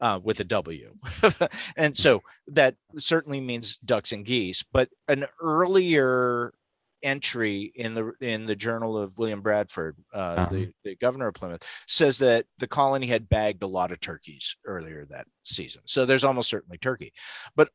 uh, 0.00 0.18
with 0.24 0.40
a 0.40 0.44
W. 0.44 0.90
and 1.76 1.94
so 1.94 2.22
that 2.48 2.74
certainly 2.96 3.38
means 3.38 3.76
ducks 3.84 4.12
and 4.12 4.24
geese. 4.24 4.64
But 4.72 4.88
an 5.08 5.26
earlier 5.42 6.54
entry 7.02 7.70
in 7.74 7.92
the 7.92 8.12
in 8.22 8.46
the 8.46 8.56
journal 8.56 8.96
of 8.96 9.18
William 9.18 9.42
Bradford, 9.42 9.98
uh, 10.14 10.16
uh-huh. 10.16 10.48
the, 10.50 10.72
the 10.84 10.96
governor 10.96 11.28
of 11.28 11.34
Plymouth, 11.34 11.68
says 11.86 12.16
that 12.20 12.46
the 12.56 12.66
colony 12.66 13.06
had 13.06 13.28
bagged 13.28 13.62
a 13.62 13.66
lot 13.66 13.92
of 13.92 14.00
turkeys 14.00 14.56
earlier 14.64 15.04
that 15.10 15.26
season. 15.42 15.82
So 15.84 16.06
there's 16.06 16.24
almost 16.24 16.48
certainly 16.48 16.78
turkey. 16.78 17.12
But 17.56 17.68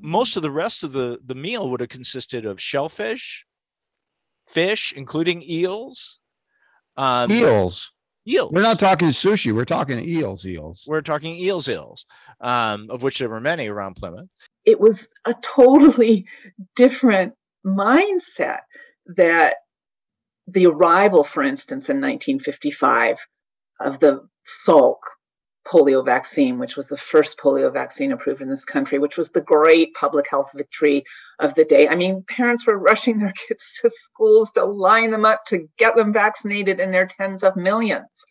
most 0.00 0.36
of 0.36 0.44
the 0.44 0.50
rest 0.52 0.84
of 0.84 0.92
the, 0.92 1.18
the 1.26 1.34
meal 1.34 1.70
would 1.70 1.80
have 1.80 1.88
consisted 1.88 2.46
of 2.46 2.60
shellfish, 2.60 3.44
fish, 4.46 4.92
including 4.96 5.42
eels. 5.42 6.20
Um, 6.96 7.30
eels. 7.30 7.92
Eels. 8.28 8.52
We're 8.52 8.62
not 8.62 8.80
talking 8.80 9.08
sushi. 9.08 9.54
We're 9.54 9.64
talking 9.64 9.98
eels. 10.00 10.44
Eels. 10.44 10.84
We're 10.88 11.00
talking 11.00 11.36
eels. 11.36 11.68
Eels, 11.68 12.06
um, 12.40 12.88
of 12.90 13.02
which 13.02 13.18
there 13.18 13.28
were 13.28 13.40
many 13.40 13.68
around 13.68 13.94
Plymouth. 13.96 14.28
It 14.64 14.80
was 14.80 15.08
a 15.24 15.34
totally 15.42 16.26
different 16.74 17.34
mindset 17.64 18.60
that 19.16 19.56
the 20.48 20.66
arrival, 20.66 21.24
for 21.24 21.42
instance, 21.42 21.88
in 21.88 21.96
1955 21.96 23.18
of 23.80 24.00
the 24.00 24.26
Salk 24.44 24.98
polio 25.66 26.04
vaccine, 26.04 26.58
which 26.58 26.76
was 26.76 26.88
the 26.88 26.96
first 26.96 27.38
polio 27.38 27.72
vaccine 27.72 28.12
approved 28.12 28.40
in 28.40 28.48
this 28.48 28.64
country, 28.64 28.98
which 28.98 29.16
was 29.16 29.30
the 29.30 29.40
great 29.40 29.94
public 29.94 30.28
health 30.30 30.52
victory 30.54 31.04
of 31.38 31.54
the 31.54 31.64
day. 31.64 31.88
I 31.88 31.96
mean, 31.96 32.24
parents 32.26 32.66
were 32.66 32.78
rushing 32.78 33.18
their 33.18 33.32
kids 33.48 33.78
to 33.82 33.90
schools 33.90 34.52
to 34.52 34.64
line 34.64 35.10
them 35.10 35.24
up 35.24 35.44
to 35.46 35.68
get 35.76 35.96
them 35.96 36.12
vaccinated 36.12 36.78
in 36.80 36.92
their 36.92 37.06
tens 37.06 37.42
of 37.42 37.56
millions. 37.56 38.24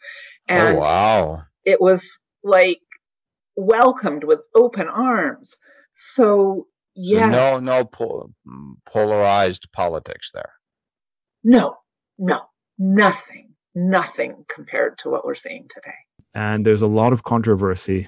Oh, 0.49 0.55
and 0.55 0.77
oh, 0.77 0.79
wow. 0.79 1.41
It 1.65 1.81
was 1.81 2.19
like 2.43 2.79
welcomed 3.55 4.23
with 4.23 4.39
open 4.53 4.87
arms. 4.87 5.57
So, 5.93 6.67
yes. 6.95 7.33
So 7.33 7.59
no, 7.59 7.77
no 7.77 7.85
pol- 7.85 8.31
polarized 8.85 9.67
politics 9.73 10.31
there. 10.33 10.53
No, 11.43 11.77
no, 12.17 12.41
nothing, 12.77 13.55
nothing 13.75 14.45
compared 14.47 14.99
to 14.99 15.09
what 15.09 15.25
we're 15.25 15.35
seeing 15.35 15.67
today 15.69 15.93
and 16.35 16.65
there's 16.65 16.81
a 16.81 16.87
lot 16.87 17.13
of 17.13 17.23
controversy 17.23 18.07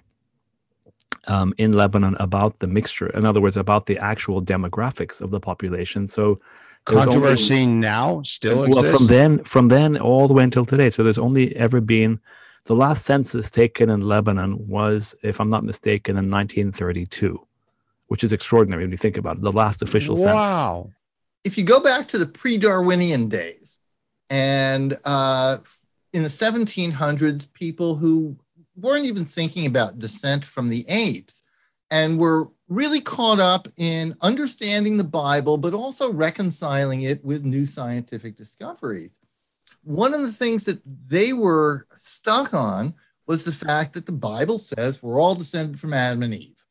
um, 1.27 1.53
in 1.57 1.73
Lebanon 1.73 2.15
about 2.19 2.59
the 2.59 2.67
mixture. 2.67 3.07
In 3.09 3.25
other 3.25 3.41
words, 3.41 3.57
about 3.57 3.85
the 3.85 3.97
actual 3.97 4.41
demographics 4.41 5.21
of 5.21 5.31
the 5.31 5.39
population. 5.39 6.07
So 6.07 6.39
controversy 6.85 7.61
only, 7.61 7.65
now 7.65 8.21
still 8.23 8.69
well 8.69 8.79
exists? 8.79 8.97
from 8.97 9.07
then 9.07 9.43
from 9.43 9.67
then 9.67 9.97
all 9.97 10.27
the 10.27 10.33
way 10.33 10.43
until 10.43 10.65
today. 10.65 10.89
So 10.89 11.03
there's 11.03 11.17
only 11.17 11.55
ever 11.55 11.81
been 11.81 12.19
the 12.65 12.75
last 12.75 13.05
census 13.05 13.49
taken 13.49 13.89
in 13.89 14.01
Lebanon 14.01 14.67
was, 14.67 15.15
if 15.23 15.39
I'm 15.39 15.49
not 15.49 15.63
mistaken, 15.63 16.17
in 16.17 16.29
1932, 16.29 17.39
which 18.07 18.25
is 18.25 18.33
extraordinary 18.33 18.83
when 18.83 18.91
you 18.91 18.97
think 18.97 19.17
about 19.17 19.37
it. 19.37 19.41
The 19.41 19.51
last 19.53 19.81
official 19.81 20.15
wow. 20.15 20.21
census. 20.21 20.35
Wow. 20.35 20.89
If 21.45 21.57
you 21.57 21.63
go 21.63 21.79
back 21.79 22.09
to 22.09 22.17
the 22.17 22.25
pre-Darwinian 22.25 23.29
days, 23.29 23.79
and 24.29 24.93
uh, 25.05 25.57
in 26.13 26.23
the 26.23 26.29
1700s 26.29 27.51
people 27.53 27.95
who 27.95 28.37
weren't 28.75 29.05
even 29.05 29.25
thinking 29.25 29.65
about 29.65 29.99
descent 29.99 30.45
from 30.45 30.69
the 30.69 30.85
apes 30.87 31.41
and 31.89 32.19
were 32.19 32.49
really 32.67 33.01
caught 33.01 33.39
up 33.39 33.67
in 33.77 34.13
understanding 34.21 34.97
the 34.97 35.03
Bible, 35.03 35.57
but 35.57 35.73
also 35.73 36.11
reconciling 36.11 37.01
it 37.01 37.23
with 37.23 37.45
new 37.45 37.65
scientific 37.65 38.35
discoveries. 38.35 39.19
One 39.83 40.13
of 40.13 40.21
the 40.21 40.33
things 40.33 40.65
that 40.65 40.81
they 41.07 41.33
were 41.33 41.87
stuck 41.95 42.53
on 42.53 42.93
was 43.25 43.43
the 43.43 43.51
fact 43.51 43.93
that 43.93 44.05
the 44.05 44.11
Bible 44.11 44.59
says 44.59 45.01
we're 45.01 45.19
all 45.19 45.35
descended 45.35 45.79
from 45.79 45.93
Adam 45.93 46.23
and 46.23 46.33
Eve. 46.33 46.63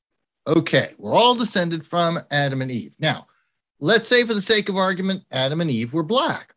Okay, 0.47 0.90
we're 0.99 1.14
all 1.14 1.35
descended 1.35 1.85
from 1.85 2.19
Adam 2.31 2.62
and 2.62 2.71
Eve. 2.71 2.95
Now, 2.99 3.26
let's 3.81 4.07
say 4.07 4.23
for 4.23 4.35
the 4.35 4.40
sake 4.40 4.69
of 4.69 4.76
argument, 4.76 5.25
Adam 5.33 5.61
and 5.61 5.71
Eve 5.71 5.93
were 5.93 6.02
black. 6.02 6.55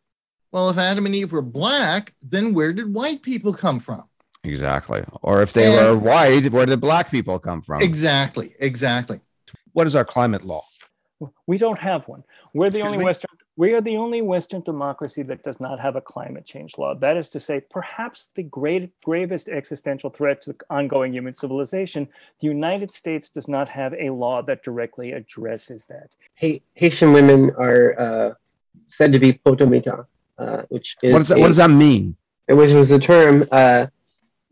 Well, 0.52 0.70
if 0.70 0.78
Adam 0.78 1.06
and 1.06 1.14
Eve 1.14 1.32
were 1.32 1.42
black, 1.42 2.14
then 2.22 2.54
where 2.54 2.72
did 2.72 2.92
white 2.92 3.22
people 3.22 3.52
come 3.52 3.78
from? 3.78 4.04
Exactly. 4.42 5.04
Or 5.22 5.42
if 5.42 5.52
they 5.52 5.66
and, 5.66 5.90
were 5.90 5.96
white, 5.98 6.50
where 6.50 6.66
did 6.66 6.80
black 6.80 7.10
people 7.10 7.38
come 7.38 7.62
from? 7.62 7.82
Exactly. 7.82 8.48
Exactly. 8.58 9.20
What 9.72 9.86
is 9.86 9.94
our 9.94 10.04
climate 10.04 10.44
law? 10.44 10.64
We 11.46 11.58
don't 11.58 11.78
have 11.78 12.08
one. 12.08 12.24
We're 12.54 12.70
the 12.70 12.78
Excuse 12.78 12.86
only 12.86 12.98
me? 12.98 13.04
Western. 13.04 13.30
We 13.56 13.74
are 13.74 13.82
the 13.82 13.98
only 13.98 14.22
Western 14.22 14.62
democracy 14.62 15.22
that 15.24 15.42
does 15.42 15.60
not 15.60 15.78
have 15.78 15.94
a 15.94 16.00
climate 16.00 16.46
change 16.46 16.78
law. 16.78 16.94
That 16.94 17.18
is 17.18 17.28
to 17.30 17.40
say, 17.40 17.60
perhaps 17.60 18.28
the 18.34 18.42
great, 18.42 18.98
gravest 19.02 19.50
existential 19.50 20.08
threat 20.08 20.40
to 20.42 20.56
ongoing 20.70 21.12
human 21.12 21.34
civilization, 21.34 22.08
the 22.40 22.46
United 22.46 22.90
States 22.90 23.28
does 23.28 23.48
not 23.48 23.68
have 23.68 23.92
a 23.92 24.08
law 24.08 24.40
that 24.42 24.62
directly 24.62 25.12
addresses 25.12 25.84
that. 25.86 26.16
Haitian 26.74 27.12
women 27.12 27.50
are 27.58 28.00
uh, 28.00 28.34
said 28.86 29.12
to 29.12 29.18
be 29.18 29.34
poto 29.34 29.66
mitan, 29.66 30.06
uh, 30.40 30.62
which 30.68 30.96
is 31.02 31.12
what 31.12 31.20
does 31.20 31.28
that, 31.28 31.38
a, 31.38 31.40
what 31.40 31.46
does 31.48 31.56
that 31.56 31.70
mean? 31.70 32.16
Which 32.48 32.72
was 32.72 32.90
a 32.90 32.98
term 32.98 33.44
uh, 33.52 33.86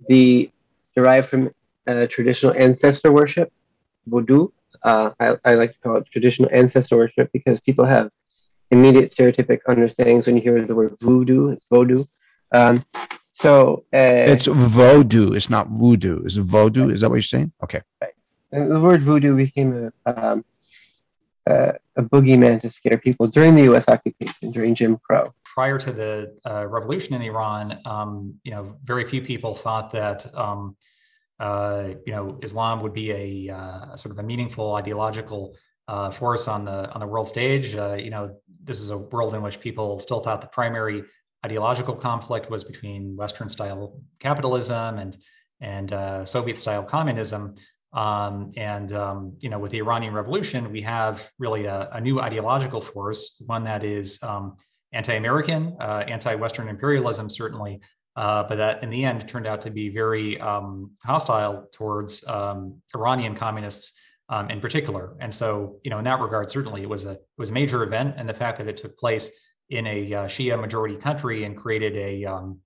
the 0.09 0.50
derived 0.95 1.28
from 1.28 1.50
uh, 1.87 2.07
traditional 2.09 2.52
ancestor 2.52 3.11
worship, 3.11 3.52
voodoo. 4.07 4.49
Uh, 4.83 5.11
I, 5.18 5.37
I, 5.45 5.54
like 5.54 5.73
to 5.73 5.78
call 5.78 5.97
it 5.97 6.07
traditional 6.12 6.49
ancestor 6.52 6.97
worship 6.97 7.30
because 7.33 7.61
people 7.61 7.85
have 7.85 8.11
immediate 8.71 9.12
stereotypic 9.12 9.61
understandings 9.66 10.26
when 10.26 10.37
you 10.37 10.42
hear 10.42 10.64
the 10.64 10.75
word 10.75 10.97
voodoo. 11.00 11.49
It's 11.49 11.66
voodoo. 11.73 12.04
Um, 12.52 12.85
so 13.30 13.85
uh, 13.92 14.28
it's 14.35 14.47
voodoo. 14.47 15.33
It's 15.33 15.50
not 15.50 15.68
voodoo. 15.68 16.25
It's 16.25 16.37
voodoo. 16.37 16.90
Is 16.90 17.00
that 17.00 17.09
what 17.09 17.16
you're 17.16 17.23
saying? 17.23 17.52
Okay. 17.64 17.80
Right. 18.00 18.12
And 18.52 18.71
the 18.71 18.80
word 18.80 19.02
voodoo 19.02 19.37
became 19.37 19.90
a 20.07 20.11
um, 20.11 20.45
uh, 21.47 21.73
a 21.97 22.02
boogeyman 22.02 22.61
to 22.61 22.71
scare 22.71 22.99
people 22.99 23.26
during 23.26 23.54
the 23.54 23.62
U.S. 23.62 23.88
occupation, 23.88 24.52
during 24.52 24.75
Jim 24.75 24.99
Crow 24.99 25.33
prior 25.58 25.76
to 25.76 25.90
the 25.90 26.12
uh, 26.48 26.64
revolution 26.68 27.16
in 27.16 27.22
Iran, 27.22 27.80
um, 27.84 28.10
you 28.44 28.52
know, 28.52 28.76
very 28.84 29.04
few 29.04 29.20
people 29.20 29.56
thought 29.56 29.90
that, 29.90 30.20
um, 30.44 30.76
uh, 31.40 31.88
you 32.06 32.12
know, 32.14 32.38
Islam 32.42 32.80
would 32.82 32.92
be 32.92 33.08
a 33.10 33.52
uh, 33.58 33.96
sort 33.96 34.12
of 34.12 34.18
a 34.20 34.22
meaningful 34.22 34.76
ideological 34.76 35.56
uh, 35.88 36.12
force 36.12 36.46
on 36.46 36.60
the 36.64 36.78
on 36.94 37.00
the 37.00 37.08
world 37.12 37.26
stage. 37.26 37.74
Uh, 37.74 37.96
you 38.04 38.10
know, 38.14 38.24
this 38.68 38.78
is 38.78 38.90
a 38.90 38.98
world 39.14 39.34
in 39.34 39.42
which 39.42 39.58
people 39.58 39.98
still 39.98 40.20
thought 40.20 40.40
the 40.40 40.52
primary 40.60 41.02
ideological 41.44 41.96
conflict 42.08 42.44
was 42.54 42.62
between 42.62 43.16
Western 43.16 43.48
style 43.48 44.00
capitalism 44.20 44.98
and 45.02 45.12
and 45.72 45.92
uh, 45.92 46.24
Soviet 46.24 46.56
style 46.56 46.84
communism. 46.84 47.42
Um, 48.04 48.52
and 48.56 48.92
um, 48.92 49.18
you 49.40 49.48
know, 49.50 49.58
with 49.58 49.72
the 49.72 49.80
Iranian 49.84 50.14
Revolution, 50.14 50.70
we 50.70 50.82
have 50.82 51.14
really 51.44 51.64
a, 51.64 51.78
a 51.98 52.00
new 52.00 52.16
ideological 52.28 52.80
force, 52.80 53.42
one 53.54 53.64
that 53.64 53.82
is 53.82 54.22
um, 54.22 54.56
anti-American, 54.92 55.76
uh, 55.80 56.04
anti-Western 56.09 56.68
imperialism, 56.68 57.28
certainly, 57.28 57.80
uh, 58.16 58.42
but 58.49 58.57
that 58.57 58.83
in 58.83 58.90
the 58.90 59.04
end 59.04 59.28
turned 59.28 59.47
out 59.47 59.61
to 59.61 59.71
be 59.71 59.88
very 59.88 60.40
um, 60.40 60.90
hostile 61.04 61.66
towards 61.73 62.26
um, 62.26 62.80
Iranian 62.95 63.35
communists 63.35 63.92
um, 64.28 64.50
in 64.50 64.61
particular. 64.61 65.16
And 65.21 65.33
so, 65.33 65.78
you 65.85 65.90
know, 65.90 65.99
in 65.99 66.04
that 66.04 66.21
regard, 66.21 66.50
certainly 66.50 66.83
it 66.83 66.88
was 66.88 67.04
a 67.04 67.12
it 67.12 67.38
was 67.38 67.50
a 67.50 67.52
major 67.52 67.83
event, 67.83 68.14
and 68.16 68.28
the 68.28 68.35
fact 68.35 68.59
that 68.59 68.68
it 68.68 68.76
took 68.76 68.99
place 68.99 69.30
in 69.71 69.87
a 69.87 70.14
uh, 70.14 70.25
Shia 70.26 70.61
majority 70.61 70.97
country 70.97 71.45
and 71.45 71.57
created 71.57 71.97
a 71.97 72.25
um, 72.25 72.61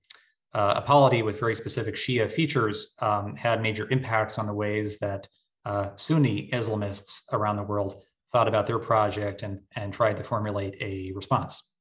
uh, 0.55 0.75
a 0.76 0.83
polity 0.83 1.23
with 1.23 1.41
very 1.41 1.55
specific 1.55 1.95
Shia 1.95 2.31
features 2.31 2.95
um, 3.00 3.35
had 3.37 3.62
major 3.62 3.88
impacts 3.91 4.38
on 4.38 4.47
the 4.47 4.55
ways 4.55 4.99
that 4.99 5.26
uh, 5.64 5.91
Sunni 5.97 6.50
Islamists 6.52 7.23
around 7.33 7.57
the 7.57 7.62
world 7.62 8.02
thought 8.33 8.49
about 8.49 8.67
their 8.67 8.79
project 8.79 9.43
and, 9.43 9.61
and 9.76 9.93
tried 9.93 10.17
to 10.17 10.25
formulate 10.25 10.76
a 10.81 11.12
response. 11.14 11.72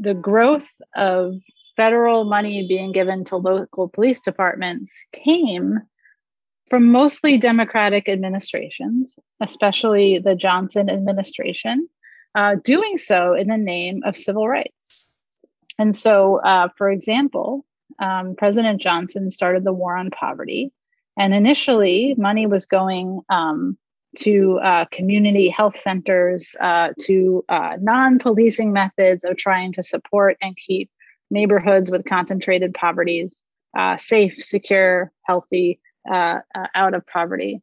The 0.00 0.14
growth 0.14 0.70
of 0.96 1.34
federal 1.76 2.24
money 2.24 2.66
being 2.68 2.92
given 2.92 3.24
to 3.24 3.36
local 3.36 3.88
police 3.88 4.20
departments 4.20 5.04
came 5.12 5.80
from 6.68 6.90
mostly 6.90 7.38
Democratic 7.38 8.08
administrations, 8.08 9.18
especially 9.40 10.18
the 10.18 10.34
Johnson 10.34 10.90
administration, 10.90 11.88
uh, 12.34 12.56
doing 12.62 12.98
so 12.98 13.34
in 13.34 13.48
the 13.48 13.56
name 13.56 14.02
of 14.04 14.16
civil 14.16 14.46
rights. 14.46 15.14
And 15.78 15.94
so, 15.94 16.40
uh, 16.40 16.68
for 16.76 16.90
example, 16.90 17.64
um, 17.98 18.34
President 18.36 18.80
Johnson 18.80 19.30
started 19.30 19.64
the 19.64 19.72
war 19.72 19.96
on 19.96 20.10
poverty. 20.10 20.72
And 21.16 21.34
initially, 21.34 22.14
money 22.18 22.46
was 22.46 22.66
going 22.66 23.22
um, 23.28 23.76
to 24.20 24.58
uh, 24.62 24.84
community 24.90 25.48
health 25.48 25.78
centers, 25.78 26.54
uh, 26.60 26.90
to 27.00 27.44
uh, 27.48 27.76
non 27.80 28.18
policing 28.18 28.72
methods 28.72 29.24
of 29.24 29.36
trying 29.36 29.72
to 29.74 29.82
support 29.82 30.36
and 30.40 30.56
keep 30.56 30.90
neighborhoods 31.30 31.90
with 31.90 32.04
concentrated 32.04 32.74
poverties 32.74 33.44
uh, 33.76 33.96
safe, 33.96 34.34
secure, 34.38 35.12
healthy, 35.22 35.80
uh, 36.10 36.40
uh, 36.54 36.66
out 36.74 36.94
of 36.94 37.06
poverty. 37.06 37.62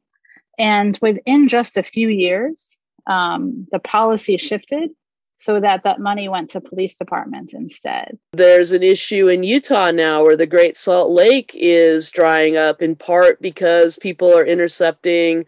And 0.57 0.97
within 1.01 1.47
just 1.47 1.77
a 1.77 1.83
few 1.83 2.07
years, 2.07 2.79
um, 3.07 3.67
the 3.71 3.79
policy 3.79 4.37
shifted 4.37 4.91
so 5.37 5.59
that 5.59 5.83
that 5.83 5.99
money 5.99 6.29
went 6.29 6.49
to 6.51 6.61
police 6.61 6.95
departments 6.95 7.53
instead. 7.53 8.17
There's 8.31 8.71
an 8.71 8.83
issue 8.83 9.27
in 9.27 9.43
Utah 9.43 9.91
now 9.91 10.23
where 10.23 10.37
the 10.37 10.47
Great 10.47 10.77
Salt 10.77 11.11
Lake 11.11 11.51
is 11.53 12.09
drying 12.09 12.55
up 12.55 12.81
in 12.81 12.95
part 12.95 13.41
because 13.41 13.97
people 13.97 14.35
are 14.35 14.45
intercepting 14.45 15.45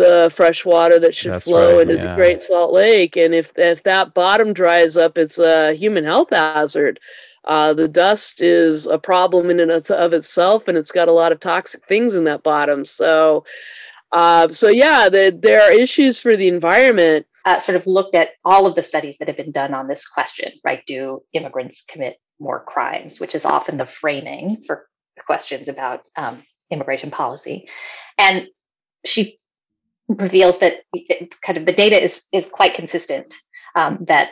the 0.00 0.30
fresh 0.34 0.64
water 0.64 0.98
that 0.98 1.14
should 1.14 1.32
That's 1.32 1.44
flow 1.44 1.76
right, 1.76 1.82
into 1.82 1.94
yeah. 1.94 2.08
the 2.08 2.14
Great 2.14 2.42
Salt 2.42 2.72
Lake 2.72 3.16
and 3.16 3.34
if 3.34 3.52
if 3.56 3.82
that 3.84 4.14
bottom 4.14 4.52
dries 4.52 4.96
up 4.96 5.18
it's 5.18 5.38
a 5.38 5.74
human 5.74 6.04
health 6.04 6.30
hazard. 6.30 6.98
Uh, 7.42 7.72
the 7.72 7.88
dust 7.88 8.42
is 8.42 8.86
a 8.86 8.98
problem 8.98 9.48
in 9.48 9.60
and 9.60 9.70
of 9.70 10.12
itself 10.12 10.68
and 10.68 10.76
it's 10.76 10.92
got 10.92 11.08
a 11.08 11.12
lot 11.12 11.32
of 11.32 11.40
toxic 11.40 11.86
things 11.86 12.14
in 12.14 12.24
that 12.24 12.42
bottom. 12.42 12.84
So 12.84 13.44
uh, 14.12 14.48
so 14.48 14.68
yeah, 14.68 15.08
the, 15.08 15.36
there 15.36 15.62
are 15.62 15.72
issues 15.72 16.20
for 16.20 16.36
the 16.36 16.48
environment 16.48 17.26
uh, 17.46 17.58
sort 17.58 17.76
of 17.76 17.86
looked 17.86 18.14
at 18.14 18.30
all 18.44 18.66
of 18.66 18.74
the 18.74 18.82
studies 18.82 19.18
that 19.18 19.28
have 19.28 19.36
been 19.36 19.52
done 19.52 19.74
on 19.74 19.88
this 19.88 20.06
question, 20.06 20.52
right? 20.64 20.82
Do 20.86 21.22
immigrants 21.32 21.84
commit 21.88 22.16
more 22.38 22.64
crimes, 22.64 23.20
which 23.20 23.34
is 23.34 23.44
often 23.44 23.76
the 23.76 23.86
framing 23.86 24.62
for 24.66 24.86
questions 25.26 25.68
about 25.68 26.02
um, 26.16 26.42
immigration 26.70 27.10
policy. 27.10 27.68
And 28.18 28.46
she 29.04 29.39
reveals 30.18 30.58
that 30.58 30.82
kind 31.42 31.58
of 31.58 31.66
the 31.66 31.72
data 31.72 32.02
is 32.02 32.24
is 32.32 32.48
quite 32.48 32.74
consistent 32.74 33.34
um, 33.76 33.98
that 34.08 34.30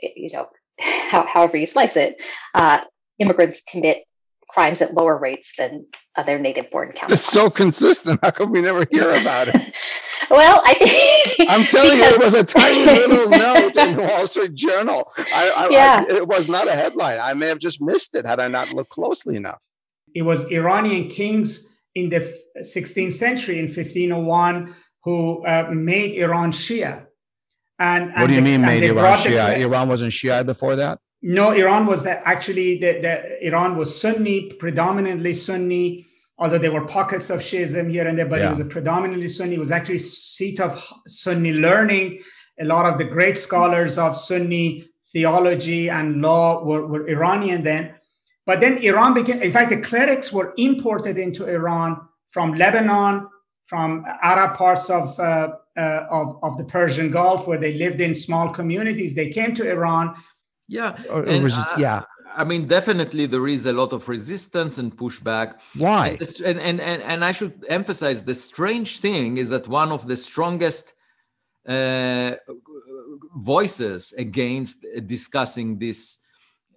you 0.00 0.30
know 0.32 0.48
how, 0.80 1.26
however 1.26 1.56
you 1.56 1.66
slice 1.66 1.96
it, 1.96 2.16
uh, 2.54 2.80
immigrants 3.18 3.62
commit 3.68 4.04
crimes 4.48 4.82
at 4.82 4.92
lower 4.92 5.16
rates 5.16 5.54
than 5.56 5.86
other 6.16 6.38
native 6.38 6.70
born 6.70 6.88
counterparts. 6.88 7.12
It's 7.14 7.32
so 7.32 7.48
consistent. 7.48 8.20
How 8.22 8.32
come 8.32 8.50
we 8.50 8.60
never 8.60 8.86
hear 8.90 9.10
about 9.10 9.48
it? 9.48 9.72
well, 10.30 10.60
I 10.64 11.36
I'm 11.48 11.64
telling 11.64 11.98
you, 11.98 12.04
it 12.04 12.20
was 12.20 12.34
a 12.34 12.44
tiny 12.44 12.84
little 12.84 13.28
note 13.30 13.76
in 13.76 13.96
the 13.96 14.02
Wall 14.02 14.26
Street 14.26 14.54
Journal. 14.54 15.10
I, 15.16 15.50
I, 15.50 15.68
yeah. 15.70 16.04
I, 16.06 16.16
it 16.16 16.28
was 16.28 16.48
not 16.48 16.68
a 16.68 16.72
headline. 16.72 17.18
I 17.20 17.32
may 17.32 17.46
have 17.46 17.58
just 17.58 17.80
missed 17.80 18.14
it 18.14 18.26
had 18.26 18.40
I 18.40 18.48
not 18.48 18.72
looked 18.72 18.90
closely 18.90 19.36
enough. 19.36 19.62
It 20.14 20.22
was 20.22 20.50
Iranian 20.50 21.08
kings 21.08 21.74
in 21.94 22.10
the 22.10 22.38
16th 22.58 23.14
century 23.14 23.58
in 23.58 23.66
1501 23.66 24.74
who 25.04 25.44
uh, 25.46 25.68
made 25.72 26.18
Iran 26.18 26.52
Shia. 26.52 27.06
And, 27.78 28.12
and 28.12 28.20
what 28.20 28.28
do 28.28 28.34
you 28.34 28.42
mean 28.42 28.60
made 28.62 28.84
Iran 28.84 29.18
Shia? 29.18 29.54
The, 29.54 29.62
Iran 29.62 29.88
wasn't 29.88 30.12
Shia 30.12 30.46
before 30.46 30.76
that? 30.76 30.98
No, 31.22 31.52
Iran 31.52 31.86
was 31.86 32.02
that 32.02 32.22
actually 32.24 32.78
the, 32.78 33.00
the 33.00 33.46
Iran 33.46 33.76
was 33.76 33.98
Sunni, 34.00 34.52
predominantly 34.54 35.34
Sunni, 35.34 36.06
although 36.38 36.58
there 36.58 36.72
were 36.72 36.86
pockets 36.86 37.30
of 37.30 37.40
Shiism 37.40 37.90
here 37.90 38.06
and 38.06 38.18
there, 38.18 38.26
but 38.26 38.40
yeah. 38.40 38.48
it 38.48 38.50
was 38.50 38.60
a 38.60 38.64
predominantly 38.64 39.28
Sunni. 39.28 39.54
It 39.54 39.60
was 39.60 39.70
actually 39.70 39.98
seat 39.98 40.60
of 40.60 40.82
Sunni 41.06 41.52
learning. 41.52 42.20
A 42.60 42.64
lot 42.64 42.86
of 42.86 42.98
the 42.98 43.04
great 43.04 43.38
scholars 43.38 43.98
of 43.98 44.16
Sunni 44.16 44.88
theology 45.12 45.90
and 45.90 46.20
law 46.20 46.64
were, 46.64 46.86
were 46.86 47.08
Iranian 47.08 47.62
then. 47.62 47.94
But 48.44 48.60
then 48.60 48.78
Iran 48.78 49.14
became, 49.14 49.40
in 49.40 49.52
fact, 49.52 49.70
the 49.70 49.80
clerics 49.80 50.32
were 50.32 50.52
imported 50.56 51.18
into 51.18 51.46
Iran 51.46 52.00
from 52.30 52.54
Lebanon, 52.54 53.28
from 53.72 54.04
Arab 54.20 54.54
parts 54.54 54.90
of, 54.90 55.18
uh, 55.18 55.56
uh, 55.78 56.18
of, 56.18 56.38
of 56.42 56.58
the 56.58 56.64
Persian 56.64 57.10
Gulf, 57.10 57.46
where 57.46 57.58
they 57.58 57.72
lived 57.84 58.02
in 58.02 58.14
small 58.14 58.50
communities. 58.50 59.14
They 59.14 59.30
came 59.30 59.54
to 59.54 59.62
Iran 59.76 60.14
yeah. 60.68 60.96
Or, 61.10 61.22
or 61.22 61.28
and, 61.28 61.44
resist, 61.44 61.68
uh, 61.68 61.76
yeah. 61.78 62.02
I 62.34 62.44
mean, 62.44 62.66
definitely 62.66 63.26
there 63.26 63.46
is 63.46 63.66
a 63.66 63.72
lot 63.72 63.92
of 63.92 64.08
resistance 64.08 64.78
and 64.78 64.94
pushback. 64.96 65.58
Why? 65.76 66.18
And, 66.44 66.58
and, 66.58 66.80
and, 66.80 67.02
and 67.02 67.24
I 67.24 67.32
should 67.32 67.64
emphasize 67.68 68.24
the 68.24 68.34
strange 68.34 68.98
thing 68.98 69.36
is 69.36 69.48
that 69.50 69.68
one 69.68 69.90
of 69.92 70.06
the 70.06 70.16
strongest 70.16 70.94
uh, 71.68 72.32
voices 73.36 74.12
against 74.18 74.86
discussing 75.06 75.78
this 75.78 76.18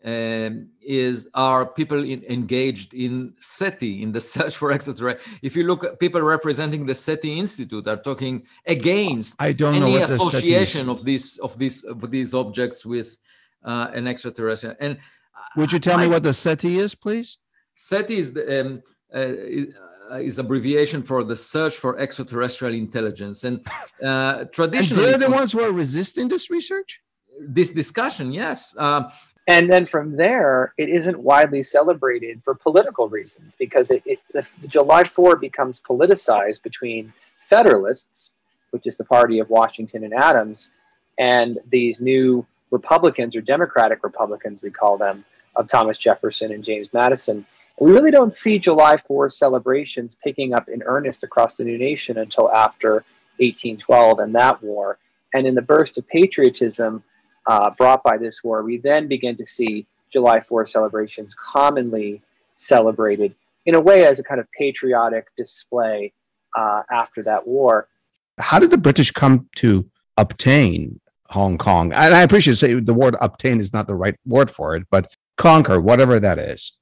um, 0.05 0.69
is 0.81 1.29
are 1.33 1.65
people 1.65 2.03
in, 2.03 2.23
engaged 2.29 2.93
in 2.93 3.33
SETI 3.39 4.03
in 4.03 4.11
the 4.11 4.21
search 4.33 4.55
for 4.55 4.71
extraterrestrial. 4.71 5.39
If 5.41 5.55
you 5.55 5.63
look 5.63 5.83
at 5.83 5.99
people 5.99 6.21
representing 6.21 6.85
the 6.85 6.93
SETI 6.93 7.39
Institute 7.39 7.87
are 7.87 7.97
talking 7.97 8.43
against 8.67 9.35
I 9.41 9.51
don't 9.51 9.75
any 9.75 9.97
know 9.97 10.03
association 10.03 10.89
of 10.89 11.03
these 11.03 11.39
of 11.39 11.57
these 11.57 11.83
of 11.83 12.11
these 12.11 12.35
objects 12.35 12.85
with 12.85 13.17
uh, 13.63 13.87
an 13.93 14.07
extraterrestrial. 14.07 14.75
And 14.79 14.99
would 15.55 15.71
you 15.71 15.79
tell 15.79 15.97
I, 15.97 16.03
me 16.03 16.07
what 16.07 16.23
the 16.23 16.33
SETI 16.33 16.77
is, 16.77 16.93
please? 16.93 17.39
SETI 17.73 18.17
is 18.17 18.33
the 18.33 18.61
um, 18.61 18.83
uh, 19.13 19.19
is, 19.19 19.73
uh, 20.11 20.17
is, 20.17 20.37
abbreviation 20.37 21.01
for 21.01 21.23
the 21.23 21.35
search 21.35 21.73
for 21.73 21.97
extraterrestrial 21.97 22.75
intelligence, 22.75 23.43
and 23.43 23.65
uh, 24.03 24.45
traditionally, 24.45 25.13
and 25.13 25.21
they're 25.21 25.29
the 25.29 25.35
ones 25.35 25.51
who 25.51 25.61
are 25.61 25.71
resisting 25.71 26.27
this 26.27 26.51
research. 26.51 26.99
This 27.39 27.73
discussion, 27.73 28.31
yes. 28.31 28.75
Uh, 28.77 29.09
and 29.47 29.71
then 29.71 29.85
from 29.85 30.15
there, 30.15 30.73
it 30.77 30.89
isn't 30.89 31.19
widely 31.19 31.61
celebrated 31.61 32.41
for 32.43 32.55
political 32.55 33.07
reasons 33.09 33.55
because 33.55 33.91
it, 33.91 34.01
it 34.05 34.19
the, 34.33 34.45
July 34.67 35.03
4 35.03 35.35
becomes 35.35 35.81
politicized 35.81 36.63
between 36.63 37.13
Federalists, 37.47 38.31
which 38.71 38.87
is 38.87 38.97
the 38.97 39.03
party 39.03 39.39
of 39.39 39.49
Washington 39.49 40.03
and 40.03 40.13
Adams, 40.13 40.69
and 41.19 41.59
these 41.69 42.01
new 42.01 42.45
Republicans 42.71 43.35
or 43.35 43.41
Democratic 43.41 44.03
Republicans, 44.03 44.61
we 44.63 44.71
call 44.71 44.97
them, 44.97 45.23
of 45.55 45.69
Thomas 45.69 45.97
Jefferson 45.97 46.51
and 46.51 46.63
James 46.63 46.91
Madison. 46.91 47.45
We 47.79 47.91
really 47.91 48.11
don't 48.11 48.33
see 48.33 48.57
July 48.57 48.97
4th 48.97 49.33
celebrations 49.33 50.17
picking 50.23 50.53
up 50.53 50.69
in 50.69 50.81
earnest 50.83 51.23
across 51.23 51.55
the 51.55 51.63
new 51.63 51.77
nation 51.77 52.17
until 52.17 52.51
after 52.51 52.93
1812 53.37 54.19
and 54.19 54.33
that 54.35 54.61
war. 54.63 54.97
And 55.33 55.45
in 55.45 55.55
the 55.55 55.61
burst 55.61 55.97
of 55.97 56.07
patriotism 56.07 57.03
uh, 57.47 57.69
brought 57.71 58.03
by 58.03 58.17
this 58.17 58.43
war, 58.43 58.63
we 58.63 58.77
then 58.77 59.07
begin 59.07 59.35
to 59.37 59.45
see 59.45 59.85
July 60.11 60.39
4th 60.39 60.69
celebrations 60.69 61.35
commonly 61.35 62.21
celebrated 62.57 63.35
in 63.65 63.75
a 63.75 63.81
way 63.81 64.05
as 64.05 64.19
a 64.19 64.23
kind 64.23 64.39
of 64.39 64.47
patriotic 64.51 65.27
display 65.35 66.13
uh, 66.55 66.83
after 66.91 67.23
that 67.23 67.45
war. 67.47 67.87
How 68.37 68.59
did 68.59 68.71
the 68.71 68.77
British 68.77 69.11
come 69.11 69.49
to 69.57 69.89
obtain 70.17 70.99
Hong 71.29 71.57
Kong. 71.57 71.91
And 71.91 72.13
I 72.13 72.21
appreciate 72.21 72.57
say 72.57 72.79
the 72.79 72.93
word 72.93 73.15
obtain 73.21 73.59
is 73.59 73.73
not 73.73 73.87
the 73.87 73.95
right 73.95 74.15
word 74.25 74.51
for 74.51 74.75
it, 74.75 74.87
but 74.89 75.13
conquer 75.37 75.81
whatever 75.81 76.19
that 76.19 76.37
is. 76.37 76.73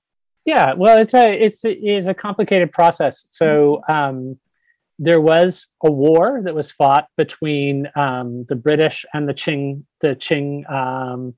Yeah, 0.46 0.74
well, 0.74 0.98
it's 0.98 1.14
a 1.14 1.32
it's 1.32 1.64
it 1.64 1.80
is 1.82 2.08
a 2.08 2.14
complicated 2.14 2.72
process. 2.72 3.28
So 3.32 3.82
um, 3.88 4.38
there 5.04 5.22
was 5.22 5.68
a 5.84 5.92
war 5.92 6.42
that 6.44 6.56
was 6.56 6.72
fought 6.72 7.08
between 7.18 7.90
um, 7.96 8.46
the 8.46 8.56
British 8.56 9.06
and 9.14 9.28
the 9.28 9.34
Qing 9.34 9.84
the 10.02 10.16
Qing 10.16 10.70
um, 10.72 11.36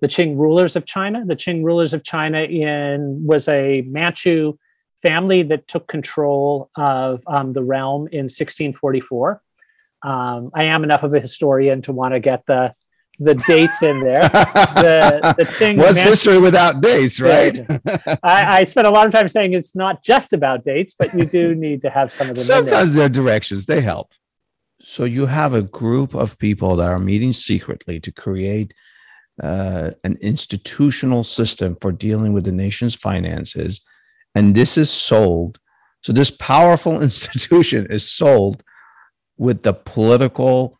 the 0.00 0.08
Qing 0.08 0.36
rulers 0.36 0.76
of 0.76 0.84
China. 0.84 1.24
The 1.24 1.36
Qing 1.36 1.64
rulers 1.64 1.94
of 1.94 2.02
China 2.02 2.42
in 2.42 3.24
was 3.24 3.48
a 3.48 3.82
Manchu 3.82 4.58
family 5.02 5.42
that 5.44 5.68
took 5.68 5.88
control 5.88 6.70
of 6.76 7.22
um, 7.26 7.52
the 7.52 7.62
realm 7.62 8.06
in 8.08 8.24
1644 8.24 9.42
um, 10.02 10.50
I 10.54 10.64
am 10.64 10.84
enough 10.84 11.02
of 11.02 11.14
a 11.14 11.20
historian 11.20 11.82
to 11.82 11.92
want 11.92 12.14
to 12.14 12.20
get 12.20 12.44
the 12.46 12.74
the 13.24 13.34
dates 13.46 13.82
in 13.82 14.00
there. 14.00 14.20
The, 14.20 15.34
the 15.38 15.44
thing 15.58 15.76
was 15.76 16.00
history 16.00 16.38
without 16.38 16.80
dates, 16.80 17.20
right? 17.20 17.58
I, 18.22 18.60
I 18.60 18.64
spent 18.64 18.86
a 18.86 18.90
lot 18.90 19.06
of 19.06 19.12
time 19.12 19.28
saying 19.28 19.52
it's 19.52 19.76
not 19.76 20.02
just 20.02 20.32
about 20.32 20.64
dates, 20.64 20.94
but 20.98 21.14
you 21.14 21.24
do 21.24 21.54
need 21.66 21.82
to 21.82 21.90
have 21.90 22.12
some 22.12 22.30
of 22.30 22.36
them. 22.36 22.44
Sometimes 22.44 22.94
they're 22.94 23.08
directions; 23.08 23.66
they 23.66 23.80
help. 23.80 24.12
So 24.80 25.04
you 25.04 25.26
have 25.26 25.54
a 25.54 25.62
group 25.62 26.14
of 26.14 26.38
people 26.38 26.76
that 26.76 26.88
are 26.88 26.98
meeting 26.98 27.32
secretly 27.32 28.00
to 28.00 28.10
create 28.10 28.74
uh, 29.42 29.92
an 30.02 30.18
institutional 30.20 31.22
system 31.22 31.76
for 31.80 31.92
dealing 31.92 32.32
with 32.32 32.44
the 32.44 32.52
nation's 32.52 32.94
finances, 32.94 33.80
and 34.34 34.54
this 34.54 34.76
is 34.76 34.90
sold. 34.90 35.58
So 36.02 36.12
this 36.12 36.30
powerful 36.32 37.00
institution 37.02 37.86
is 37.90 38.10
sold 38.10 38.64
with 39.36 39.62
the 39.62 39.72
political 39.72 40.78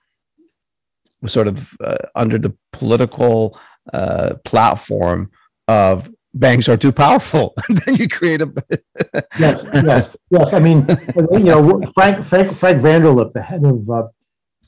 sort 1.27 1.49
of 1.49 1.77
uh, 1.83 1.97
under 2.15 2.39
the 2.39 2.55
political 2.73 3.59
uh, 3.93 4.35
platform 4.45 5.31
of 5.69 6.11
banks 6.35 6.69
are 6.69 6.77
too 6.77 6.93
powerful. 6.93 7.55
Then 7.69 7.97
you 7.97 8.09
create 8.09 8.41
a 8.43 8.53
yes 9.39 9.65
yes 9.75 10.17
yes. 10.31 10.53
I 10.53 10.59
mean 10.59 10.87
you 11.33 11.41
know 11.41 11.81
frank 11.95 12.25
frank, 12.25 12.53
frank 12.53 12.83
vanderlip 12.83 13.33
the 13.33 13.43
head 13.43 13.65
of 13.65 13.89
uh, 13.89 14.09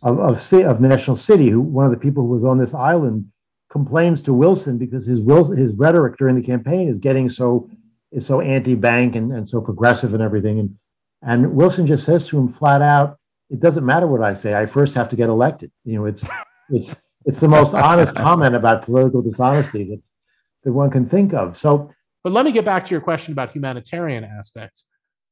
of 0.03 0.19
of, 0.19 0.53
of 0.53 0.81
national 0.81 1.17
city 1.17 1.51
who 1.51 1.61
one 1.61 1.87
of 1.87 1.91
the 1.91 1.99
people 1.99 2.25
who 2.25 2.31
was 2.31 2.45
on 2.45 2.59
this 2.59 2.75
island 2.75 3.31
complains 3.71 4.23
to 4.23 4.33
wilson 4.33 4.79
because 4.79 5.07
his 5.07 5.21
will 5.21 5.51
his 5.51 5.73
rhetoric 5.73 6.17
during 6.19 6.37
the 6.37 6.43
campaign 6.43 6.89
is 6.89 6.99
getting 6.99 7.29
so 7.29 7.69
is 8.13 8.25
so 8.25 8.41
anti-bank 8.41 9.17
and, 9.17 9.33
and 9.33 9.49
so 9.49 9.61
progressive 9.61 10.15
and 10.15 10.23
everything. 10.23 10.61
And 10.61 10.77
and 11.23 11.55
wilson 11.55 11.87
just 11.87 12.05
says 12.05 12.27
to 12.29 12.39
him 12.39 12.53
flat 12.53 12.83
out 12.83 13.19
it 13.55 13.61
doesn't 13.61 13.87
matter 13.87 14.07
what 14.07 14.23
i 14.23 14.35
say 14.35 14.55
i 14.55 14.67
first 14.67 14.95
have 14.95 15.09
to 15.09 15.17
get 15.17 15.29
elected 15.29 15.71
you 15.85 15.95
know 15.97 16.05
it's 16.07 16.25
it's 16.71 16.95
it's 17.25 17.41
the 17.41 17.49
most 17.49 17.75
honest 17.75 18.15
comment 18.27 18.55
about 18.55 18.85
political 18.85 19.23
dishonesty 19.23 19.85
that 19.91 20.01
that 20.65 20.73
one 20.73 20.91
can 20.91 21.09
think 21.09 21.33
of. 21.33 21.57
So, 21.59 21.91
but 22.23 22.33
let 22.33 22.45
me 22.45 22.53
get 22.53 22.65
back 22.65 22.87
to 22.87 22.91
your 22.91 23.01
question 23.01 23.33
about 23.33 23.53
humanitarian 23.53 24.25
aspects. 24.25 24.85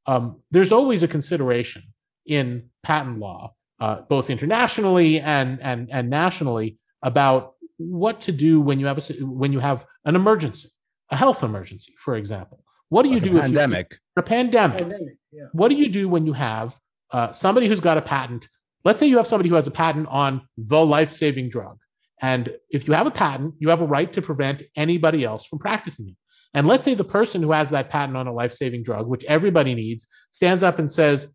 Um, 0.07 0.43
there's 0.51 0.73
always 0.73 1.03
a 1.03 1.09
consideration 1.09 1.83
in 2.27 2.71
patent 2.83 3.19
law, 3.19 3.55
uh, 3.81 4.03
both 4.09 4.31
internationally 4.31 5.21
and 5.21 5.61
and 5.63 5.89
and 5.91 6.11
nationally, 6.11 6.79
about 7.03 7.55
what 7.79 8.21
to 8.23 8.33
do 8.33 8.61
when 8.61 8.79
you 8.79 8.87
have 8.87 8.99
a 8.99 9.13
when 9.25 9.53
you 9.53 9.61
have 9.61 9.85
an 10.05 10.17
emergency, 10.17 10.71
a 11.11 11.17
health 11.17 11.43
emergency, 11.43 11.95
for 11.99 12.17
example. 12.17 12.65
What 12.89 13.05
do 13.05 13.09
you 13.09 13.17
like 13.17 13.25
do? 13.25 13.39
A 13.39 13.41
pandemic. 13.41 13.95
a 14.17 14.23
pandemic. 14.23 14.79
Pandemic, 14.79 15.17
yeah. 15.33 15.45
What 15.53 15.69
do 15.69 15.77
you 15.77 15.89
do 15.89 16.11
when 16.11 16.27
you 16.27 16.35
have 16.35 16.79
uh, 17.13 17.33
somebody 17.33 17.69
who's 17.69 17.81
got 17.81 17.99
a 17.99 18.03
patent? 18.03 18.49
Let's 18.85 18.99
say 18.99 19.07
you 19.07 19.19
have 19.19 19.27
somebody 19.27 19.49
who 19.49 19.55
has 19.55 19.67
a 19.67 19.73
patent 19.73 20.09
on 20.09 20.43
the 20.57 20.85
life-saving 20.85 21.51
drug. 21.51 21.79
And 22.21 22.51
if 22.71 22.87
you 22.87 22.95
have 22.95 23.07
a 23.07 23.13
patent, 23.13 23.55
you 23.59 23.69
have 23.71 23.81
a 23.81 23.87
right 23.87 24.13
to 24.13 24.23
prevent 24.23 24.63
anybody 24.77 25.25
else 25.25 25.45
from 25.45 25.59
practicing 25.59 26.09
it. 26.09 26.17
And 26.55 26.67
let's 26.67 26.85
say 26.85 26.95
the 26.95 27.05
person 27.05 27.43
who 27.43 27.53
has 27.53 27.71
that 27.71 27.91
patent 27.91 28.17
on 28.17 28.27
a 28.27 28.33
life 28.33 28.53
saving 28.53 28.83
drug, 28.83 29.07
which 29.07 29.25
everybody 29.25 29.75
needs, 29.75 30.07
stands 30.31 30.63
up 30.63 30.79
and 30.79 30.91
says, 30.91 31.27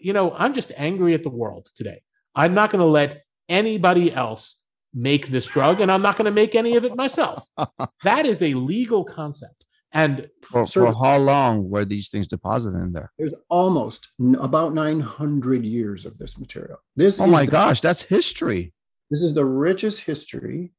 You 0.00 0.12
know, 0.12 0.32
I'm 0.32 0.52
just 0.52 0.72
angry 0.76 1.14
at 1.14 1.22
the 1.22 1.30
world 1.30 1.68
today. 1.76 2.02
I'm 2.34 2.54
not 2.54 2.70
going 2.70 2.80
to 2.80 2.86
let 2.86 3.22
anybody 3.48 4.12
else 4.12 4.56
make 4.92 5.28
this 5.28 5.46
drug, 5.46 5.80
and 5.80 5.90
I'm 5.90 6.02
not 6.02 6.16
going 6.16 6.26
to 6.26 6.30
make 6.30 6.54
any 6.54 6.76
of 6.76 6.84
it 6.84 6.96
myself. 6.96 7.46
that 8.04 8.26
is 8.26 8.42
a 8.42 8.54
legal 8.54 9.04
concept. 9.04 9.63
And 9.94 10.28
for, 10.42 10.66
for 10.66 10.92
how 10.92 11.18
long 11.18 11.70
were 11.70 11.84
these 11.84 12.08
things 12.08 12.26
deposited 12.26 12.76
in 12.76 12.92
there? 12.92 13.12
There's 13.16 13.34
almost 13.48 14.08
n- 14.20 14.34
about 14.34 14.74
900 14.74 15.64
years 15.64 16.04
of 16.04 16.18
this 16.18 16.36
material. 16.36 16.78
This 16.96 17.20
oh 17.20 17.28
my 17.28 17.44
the- 17.44 17.52
gosh, 17.52 17.80
that's 17.80 18.02
history. 18.02 18.74
This 19.10 19.22
is 19.22 19.34
the 19.34 19.44
richest 19.44 20.00
history 20.00 20.72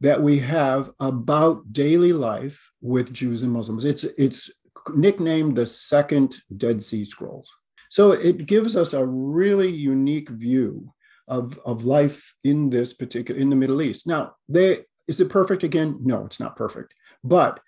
that 0.00 0.22
we 0.22 0.38
have 0.38 0.90
about 0.98 1.72
daily 1.72 2.14
life 2.14 2.72
with 2.80 3.12
Jews 3.12 3.42
and 3.42 3.52
Muslims. 3.52 3.84
It's 3.84 4.04
it's 4.16 4.50
nicknamed 4.94 5.56
the 5.56 5.66
second 5.66 6.36
Dead 6.56 6.82
Sea 6.82 7.04
Scrolls. 7.04 7.52
So 7.90 8.12
it 8.12 8.46
gives 8.46 8.74
us 8.74 8.94
a 8.94 9.04
really 9.04 9.70
unique 9.70 10.30
view 10.30 10.94
of, 11.28 11.60
of 11.66 11.84
life 11.84 12.34
in 12.42 12.70
this 12.70 12.94
particular 12.94 13.38
in 13.38 13.50
the 13.50 13.56
Middle 13.56 13.82
East. 13.82 14.06
Now, 14.06 14.36
they 14.48 14.84
is 15.06 15.20
it 15.20 15.28
perfect 15.28 15.62
again? 15.62 15.98
No, 16.02 16.24
it's 16.24 16.40
not 16.40 16.56
perfect. 16.56 16.94
But 17.22 17.60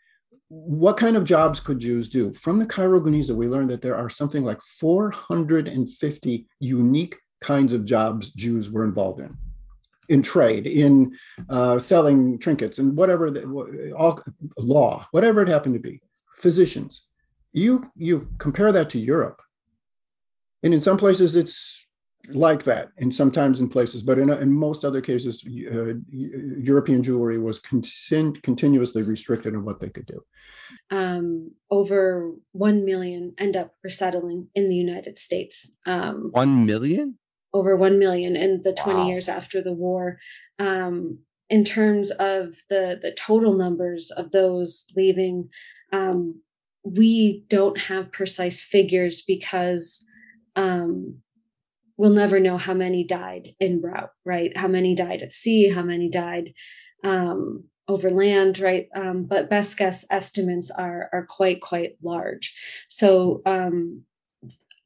what 0.49 0.97
kind 0.97 1.17
of 1.17 1.25
jobs 1.25 1.61
could 1.61 1.79
Jews 1.79 2.09
do? 2.09 2.33
From 2.33 2.59
the 2.59 2.67
Cairo 2.67 3.01
Geniza, 3.01 3.35
we 3.35 3.49
learned 3.49 3.71
that 3.71 3.83
there 3.83 3.97
are 3.97 4.11
something 4.11 4.45
like 4.45 4.61
450 4.61 6.47
unique 6.61 7.17
kinds 7.41 7.73
of 7.73 7.85
jobs 7.85 8.31
Jews 8.33 8.71
were 8.71 8.85
involved 8.85 9.21
in 9.21 9.37
in 10.11 10.21
trade, 10.23 10.67
in 10.67 11.17
uh, 11.49 11.79
selling 11.79 12.39
trinkets, 12.39 12.79
and 12.79 12.95
whatever, 12.95 13.31
the, 13.31 13.93
all 13.97 14.21
law, 14.59 15.07
whatever 15.13 15.41
it 15.41 15.49
happened 15.49 15.75
to 15.75 15.81
be, 15.81 16.01
physicians. 16.37 17.03
You 17.53 17.91
you 17.97 18.29
compare 18.39 18.73
that 18.73 18.91
to 18.91 18.99
Europe, 18.99 19.41
and 20.63 20.75
in 20.75 20.81
some 20.81 20.99
places 20.99 21.37
it's 21.37 21.84
like 22.29 22.65
that, 22.65 22.89
and 22.99 23.15
sometimes 23.15 23.61
in 23.61 23.69
places, 23.69 24.03
but 24.03 24.19
in, 24.19 24.31
in 24.31 24.53
most 24.53 24.85
other 24.85 25.01
cases, 25.01 25.45
uh, 25.47 25.95
European 26.11 27.03
Jewry 27.03 27.41
was 27.43 27.61
continu- 27.61 28.43
continuously 28.43 29.03
restricted 29.03 29.55
in 29.55 29.65
what 29.65 29.81
they 29.81 29.89
could 29.89 30.07
do. 30.07 30.21
Um, 30.91 31.53
over 31.71 32.33
1 32.53 32.85
million 32.85 33.35
end 33.39 33.57
up 33.57 33.75
resettling 33.83 34.49
in 34.55 34.69
the 34.69 34.77
United 34.77 35.19
States. 35.19 35.77
Um, 35.87 36.29
One 36.33 36.67
million? 36.67 37.19
over 37.53 37.77
1 37.77 37.99
million 37.99 38.35
in 38.37 38.63
the 38.63 38.73
20 38.73 38.99
Wow. 38.99 39.07
years 39.09 39.29
after 39.29 39.63
the 39.63 39.73
war 39.73 40.19
um, 40.59 41.19
in 41.49 41.65
terms 41.65 42.11
of 42.11 42.55
the 42.69 42.99
the 43.01 43.13
total 43.17 43.55
numbers 43.55 44.11
of 44.11 44.33
those 44.33 44.87
leaving 44.97 45.49
um, 45.93 46.41
we 46.83 47.45
don't 47.49 47.79
have 47.79 48.11
precise 48.11 48.61
figures 48.61 49.23
because 49.23 50.05
um, 50.57 51.19
we'll 51.97 52.11
never 52.11 52.41
know 52.41 52.59
how 52.59 52.75
many 52.75 53.05
died 53.05 53.55
in 53.61 53.81
route 53.81 54.11
right 54.25 54.57
how 54.57 54.69
many 54.69 54.95
died 54.95 55.23
at 55.23 55.33
sea 55.33 55.69
how 55.69 55.83
many 55.83 56.09
died 56.09 56.53
um, 57.03 57.65
over 57.89 58.11
land 58.11 58.59
right 58.59 58.89
um, 58.95 59.25
but 59.25 59.51
best 59.51 59.77
guess 59.77 60.07
estimates 60.11 60.71
are 60.71 61.09
are 61.13 61.27
quite 61.27 61.61
quite 61.61 61.97
large 62.03 62.55
so 62.89 63.43
um, 63.47 64.05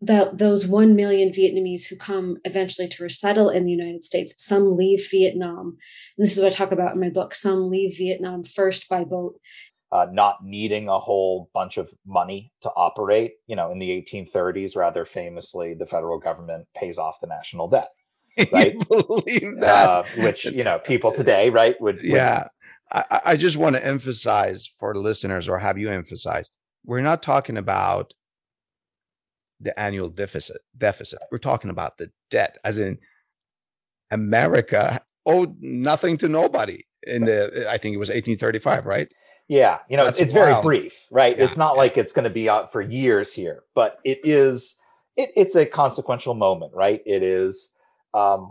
the, 0.01 0.31
those 0.33 0.67
1 0.67 0.95
million 0.95 1.31
Vietnamese 1.31 1.87
who 1.87 1.97
come 1.97 2.39
eventually 2.45 2.87
to 2.89 3.03
resettle 3.03 3.51
in 3.51 3.65
the 3.65 3.73
United 3.73 4.05
States, 4.05 4.35
some 4.37 4.77
leave 4.77 5.09
Vietnam. 5.11 5.77
And 6.17 6.25
this 6.25 6.37
is 6.37 6.43
what 6.43 6.53
I 6.53 6.55
talk 6.55 6.71
about 6.71 6.95
in 6.95 7.01
my 7.01 7.11
book. 7.11 7.35
Some 7.35 7.69
leave 7.69 7.99
Vietnam 7.99 8.45
first 8.45 8.89
by 8.89 9.03
boat. 9.03 9.41
Uh, 9.91 10.07
not 10.13 10.45
needing 10.45 10.89
a 10.89 10.99
whole 10.99 11.51
bunch 11.55 11.79
of 11.79 11.91
money 12.07 12.53
to 12.63 12.71
operate. 12.71 13.33
You 13.47 13.57
know, 13.57 13.71
in 13.73 13.79
the 13.79 13.91
1830s, 13.91 14.77
rather 14.77 15.05
famously, 15.05 15.75
the 15.75 15.87
federal 15.87 16.19
government 16.19 16.67
pays 16.77 16.99
off 16.99 17.21
the 17.21 17.27
national 17.27 17.69
debt, 17.69 17.89
right? 18.53 18.77
believe 18.89 19.57
that? 19.61 19.89
Uh, 19.89 20.03
which 20.19 20.45
you 20.45 20.65
know, 20.65 20.79
people 20.79 21.13
today, 21.13 21.51
right, 21.51 21.81
would, 21.81 21.97
would 21.97 22.05
yeah 22.05 22.49
I, 22.91 23.21
I- 23.27 23.37
just 23.37 23.57
want 23.57 23.77
to 23.77 23.85
emphasize 23.85 24.67
for 24.79 24.95
listeners 24.97 25.49
or 25.49 25.59
have 25.59 25.77
you 25.79 25.91
emphasize 25.91 26.49
we're 26.87 27.01
not 27.03 27.23
talking 27.23 27.57
about 27.59 28.13
the 29.61 29.79
annual 29.79 30.09
deficit 30.09 30.59
deficit 30.77 31.19
we're 31.31 31.39
talking 31.39 31.69
about 31.71 31.99
the 31.99 32.11
debt 32.31 32.57
as 32.65 32.79
in 32.79 32.99
america 34.11 35.03
owed 35.27 35.55
nothing 35.61 36.17
to 36.17 36.29
nobody 36.29 36.83
in 37.03 37.25
the 37.25 37.67
i 37.69 37.77
think 37.77 37.95
it 37.95 37.99
was 37.99 38.09
1835 38.09 38.87
right 38.87 39.13
Yeah, 39.49 39.79
you 39.89 39.97
know, 39.97 40.05
That's 40.05 40.21
it's 40.21 40.33
very 40.33 40.61
brief, 40.63 41.07
right? 41.11 41.37
Yeah, 41.37 41.45
it's 41.45 41.57
not 41.57 41.77
like 41.77 41.97
it's 41.97 42.13
going 42.13 42.25
to 42.25 42.31
be 42.31 42.51
out 42.51 42.71
for 42.71 42.83
years 42.83 43.33
here, 43.33 43.65
but 43.75 43.99
it 44.05 44.21
is. 44.23 44.79
It, 45.17 45.31
it's 45.35 45.57
a 45.57 45.65
consequential 45.65 46.35
moment, 46.35 46.75
right? 46.75 47.01
It 47.07 47.23
is, 47.23 47.73
um, 48.13 48.51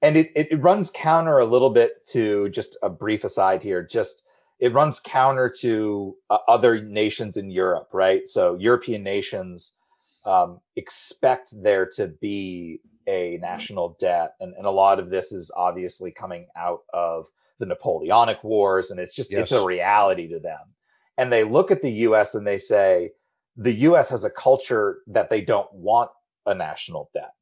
and 0.00 0.16
it, 0.16 0.32
it 0.34 0.48
it 0.50 0.56
runs 0.56 0.90
counter 0.90 1.38
a 1.38 1.44
little 1.44 1.68
bit 1.68 2.06
to 2.12 2.48
just 2.48 2.78
a 2.82 2.88
brief 2.88 3.22
aside 3.22 3.62
here. 3.62 3.82
Just 3.82 4.24
it 4.58 4.72
runs 4.72 4.98
counter 4.98 5.52
to 5.60 6.16
uh, 6.30 6.38
other 6.48 6.80
nations 6.80 7.36
in 7.36 7.50
Europe, 7.50 7.90
right? 7.92 8.26
So 8.26 8.56
European 8.56 9.02
nations 9.02 9.76
um, 10.24 10.60
expect 10.74 11.50
there 11.62 11.86
to 11.96 12.08
be 12.08 12.80
a 13.06 13.38
national 13.42 13.96
debt, 14.00 14.36
and, 14.40 14.54
and 14.54 14.64
a 14.64 14.70
lot 14.70 14.98
of 14.98 15.10
this 15.10 15.32
is 15.32 15.52
obviously 15.54 16.10
coming 16.10 16.46
out 16.56 16.80
of 16.94 17.26
the 17.60 17.66
Napoleonic 17.66 18.42
Wars, 18.42 18.90
and 18.90 18.98
it's 18.98 19.14
just 19.14 19.32
it's 19.32 19.52
a 19.52 19.64
reality 19.64 20.26
to 20.28 20.40
them. 20.40 20.74
And 21.16 21.32
they 21.32 21.44
look 21.44 21.70
at 21.70 21.82
the 21.82 21.92
U.S. 22.08 22.34
and 22.34 22.46
they 22.46 22.58
say 22.58 23.10
the 23.56 23.74
U.S. 23.74 24.10
has 24.10 24.24
a 24.24 24.30
culture 24.30 24.98
that 25.06 25.30
they 25.30 25.42
don't 25.42 25.72
want 25.72 26.10
a 26.46 26.54
national 26.54 27.10
debt, 27.14 27.32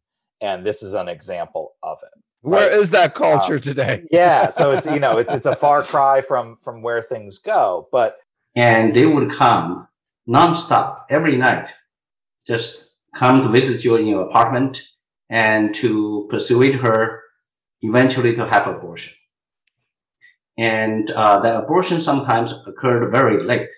and 0.43 0.67
this 0.67 0.83
is 0.83 0.93
an 0.93 1.09
example 1.09 1.77
of 1.83 1.99
it. 2.03 2.23
Where 2.43 2.71
is 2.71 2.93
right? 2.93 3.03
that 3.03 3.15
culture 3.15 3.55
Um, 3.55 3.61
today 3.61 4.05
yeah, 4.11 4.51
so 4.51 4.73
it's 4.73 4.87
you 4.87 5.01
know 5.01 5.19
it's 5.19 5.33
it's 5.39 5.47
a 5.47 5.57
far 5.57 5.83
cry 5.83 6.21
from 6.21 6.57
from 6.57 6.83
where 6.83 7.01
things 7.01 7.39
go, 7.39 7.89
but 7.91 8.19
and 8.55 8.95
they 8.95 9.07
would 9.07 9.31
come 9.31 9.89
nonstop 10.29 11.05
every 11.09 11.37
night, 11.37 11.73
just 12.47 12.91
come 13.15 13.43
to 13.43 13.49
visit 13.49 13.85
you 13.85 13.97
in 13.97 14.07
your 14.07 14.23
apartment 14.23 14.83
and 15.31 15.75
to 15.75 16.27
persuade 16.31 16.77
her 16.77 17.23
eventually 17.83 18.35
to 18.35 18.47
have 18.47 18.67
abortion. 18.67 19.18
And 20.59 21.11
uh, 21.13 21.39
the 21.41 21.63
abortion 21.63 22.01
sometimes 22.01 22.53
occurred 22.67 23.11
very 23.13 23.45
late. 23.45 23.69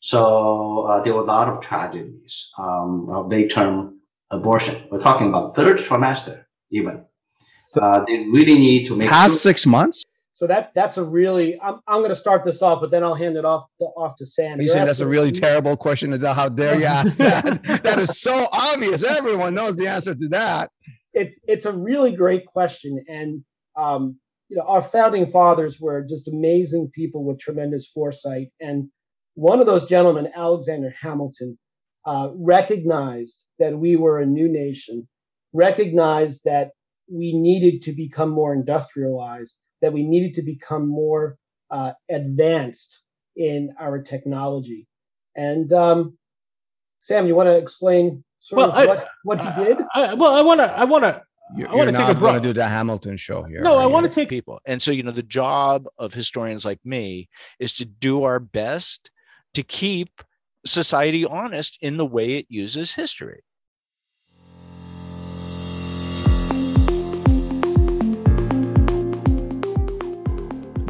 So 0.00 0.86
uh, 0.86 1.02
there 1.02 1.14
were 1.14 1.22
a 1.22 1.24
lot 1.24 1.48
of 1.48 1.60
tragedies 1.60 2.50
um, 2.58 3.08
of 3.08 3.28
late 3.28 3.50
term 3.50 4.00
abortion. 4.30 4.86
We're 4.90 5.00
talking 5.00 5.28
about 5.28 5.54
third 5.54 5.78
trimester 5.78 6.44
even. 6.70 7.04
Uh, 7.80 8.04
they 8.06 8.18
really 8.30 8.54
need 8.54 8.86
to 8.86 8.96
make 8.96 9.08
past 9.08 9.32
sure- 9.32 9.38
six 9.38 9.66
months 9.66 10.04
So 10.34 10.46
that 10.46 10.72
that's 10.74 10.96
a 10.96 11.04
really 11.04 11.58
I'm, 11.60 11.80
I'm 11.86 12.00
going 12.00 12.10
to 12.10 12.16
start 12.16 12.44
this 12.44 12.60
off, 12.62 12.80
but 12.80 12.90
then 12.90 13.02
I'll 13.04 13.14
hand 13.14 13.36
it 13.36 13.44
off 13.44 13.64
to, 13.80 13.86
off 13.96 14.16
to 14.16 14.26
Sam. 14.26 14.58
Are 14.58 14.62
you 14.62 14.68
saying 14.68 14.84
that's 14.84 15.00
a 15.00 15.06
really 15.06 15.32
terrible 15.32 15.76
question? 15.76 16.20
How 16.20 16.48
dare 16.48 16.78
you 16.78 16.84
ask 16.84 17.16
that? 17.18 17.62
that 17.84 17.98
is 17.98 18.20
so 18.20 18.48
obvious. 18.52 19.02
Everyone 19.04 19.54
knows 19.54 19.76
the 19.76 19.86
answer 19.86 20.14
to 20.14 20.28
that. 20.30 20.70
It's 21.12 21.38
it's 21.46 21.66
a 21.66 21.72
really 21.72 22.12
great 22.12 22.46
question, 22.46 23.04
and 23.08 23.44
um, 23.76 24.18
you 24.48 24.56
know 24.56 24.64
our 24.66 24.82
founding 24.82 25.26
fathers 25.26 25.80
were 25.80 26.04
just 26.08 26.28
amazing 26.28 26.90
people 26.94 27.24
with 27.24 27.38
tremendous 27.38 27.86
foresight, 27.86 28.48
and 28.60 28.88
one 29.34 29.60
of 29.60 29.66
those 29.66 29.86
gentlemen, 29.86 30.30
Alexander 30.34 30.94
Hamilton, 31.00 31.58
uh, 32.06 32.28
recognized 32.34 33.46
that 33.58 33.76
we 33.76 33.96
were 33.96 34.20
a 34.20 34.26
new 34.26 34.48
nation, 34.48 35.08
recognized 35.52 36.42
that 36.44 36.70
we 37.10 37.32
needed 37.34 37.82
to 37.82 37.92
become 37.92 38.30
more 38.30 38.54
industrialized 38.54 39.58
that 39.84 39.92
we 39.92 40.02
needed 40.02 40.34
to 40.34 40.42
become 40.42 40.88
more 40.88 41.36
uh, 41.70 41.92
advanced 42.10 43.02
in 43.36 43.74
our 43.78 44.00
technology. 44.00 44.86
And 45.36 45.70
um, 45.74 46.16
Sam, 47.00 47.26
you 47.26 47.34
want 47.34 47.48
to 47.48 47.58
explain 47.58 48.24
sort 48.40 48.58
well, 48.58 48.70
of 48.70 48.76
I, 48.76 48.86
what, 48.86 49.08
what 49.24 49.40
he 49.40 49.64
did? 49.64 49.78
I, 49.94 50.14
well, 50.14 50.34
I 50.34 50.40
want 50.40 50.60
to. 50.60 50.66
I 50.66 50.84
want 50.84 51.04
to. 51.04 51.22
You're, 51.56 51.68
I 51.70 51.74
want 51.74 51.90
to 51.90 51.96
take 51.96 52.08
a 52.08 52.14
going 52.14 52.34
to 52.34 52.40
do 52.40 52.52
the 52.52 52.66
Hamilton 52.66 53.16
show 53.16 53.42
here. 53.42 53.60
No, 53.60 53.76
I 53.76 53.86
want 53.86 54.06
to 54.06 54.10
take 54.10 54.28
people. 54.28 54.60
And 54.64 54.80
so, 54.80 54.90
you 54.90 55.02
know, 55.02 55.10
the 55.10 55.22
job 55.22 55.86
of 55.98 56.14
historians 56.14 56.64
like 56.64 56.80
me 56.84 57.28
is 57.58 57.72
to 57.74 57.84
do 57.84 58.24
our 58.24 58.40
best 58.40 59.10
to 59.52 59.62
keep 59.62 60.22
society 60.66 61.24
honest 61.24 61.78
in 61.82 61.96
the 61.96 62.06
way 62.06 62.38
it 62.38 62.46
uses 62.48 62.94
history. 62.94 63.42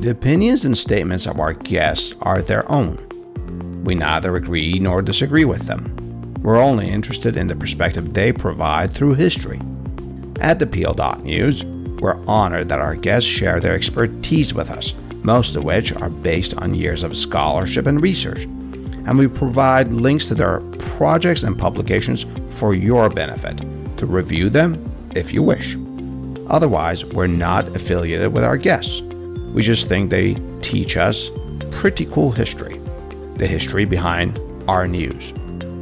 The 0.00 0.10
opinions 0.10 0.64
and 0.64 0.76
statements 0.76 1.26
of 1.26 1.40
our 1.40 1.54
guests 1.54 2.14
are 2.20 2.42
their 2.42 2.70
own. 2.70 3.82
We 3.84 3.94
neither 3.94 4.36
agree 4.36 4.78
nor 4.78 5.02
disagree 5.02 5.46
with 5.46 5.62
them. 5.62 5.96
We're 6.42 6.62
only 6.62 6.90
interested 6.90 7.36
in 7.36 7.48
the 7.48 7.56
perspective 7.56 8.12
they 8.12 8.32
provide 8.32 8.92
through 8.92 9.14
history. 9.14 9.60
At 10.40 10.58
the 10.58 10.66
Peel.News, 10.66 11.64
we're 11.64 12.22
honored 12.26 12.68
that 12.68 12.80
our 12.80 12.96
guests 12.96 13.28
share 13.28 13.60
their 13.60 13.74
expertise 13.74 14.52
with 14.52 14.70
us, 14.70 14.92
most 15.22 15.56
of 15.56 15.64
which 15.64 15.92
are 15.94 16.10
based 16.10 16.54
on 16.58 16.74
years 16.74 17.02
of 17.02 17.16
scholarship 17.16 17.86
and 17.86 18.02
research. 18.02 18.42
And 18.42 19.16
we 19.18 19.28
provide 19.28 19.94
links 19.94 20.26
to 20.28 20.34
their 20.34 20.60
projects 20.98 21.44
and 21.44 21.56
publications 21.56 22.26
for 22.50 22.74
your 22.74 23.08
benefit 23.08 23.58
to 23.98 24.06
review 24.06 24.50
them 24.50 24.90
if 25.14 25.32
you 25.32 25.42
wish. 25.42 25.76
Otherwise, 26.48 27.04
we're 27.04 27.26
not 27.26 27.66
affiliated 27.76 28.32
with 28.32 28.44
our 28.44 28.56
guests. 28.56 29.00
We 29.00 29.62
just 29.62 29.88
think 29.88 30.10
they 30.10 30.36
teach 30.62 30.96
us 30.96 31.30
pretty 31.70 32.06
cool 32.06 32.32
history, 32.32 32.78
the 33.36 33.46
history 33.46 33.84
behind 33.84 34.40
our 34.68 34.88
news. 34.88 35.32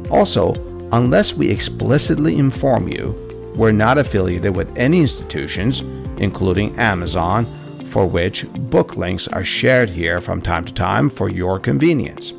Also, 0.09 0.53
unless 0.91 1.33
we 1.33 1.49
explicitly 1.49 2.37
inform 2.37 2.87
you, 2.87 3.22
we're 3.55 3.71
not 3.71 3.97
affiliated 3.97 4.55
with 4.55 4.75
any 4.77 5.01
institutions, 5.01 5.81
including 6.17 6.77
Amazon, 6.79 7.45
for 7.91 8.07
which 8.07 8.47
book 8.53 8.97
links 8.97 9.27
are 9.27 9.43
shared 9.43 9.89
here 9.89 10.19
from 10.19 10.41
time 10.41 10.65
to 10.65 10.73
time 10.73 11.09
for 11.09 11.29
your 11.29 11.59
convenience. 11.59 12.33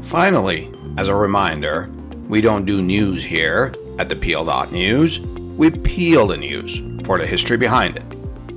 Finally, 0.00 0.70
as 0.96 1.08
a 1.08 1.14
reminder, 1.14 1.90
we 2.28 2.40
don't 2.40 2.64
do 2.64 2.82
news 2.82 3.24
here 3.24 3.74
at 3.98 4.08
the 4.08 4.16
Peel.News, 4.16 5.20
we 5.20 5.70
peel 5.70 6.26
the 6.26 6.36
news 6.36 6.80
for 7.04 7.18
the 7.18 7.26
history 7.26 7.56
behind 7.56 7.96
it. 7.96 8.04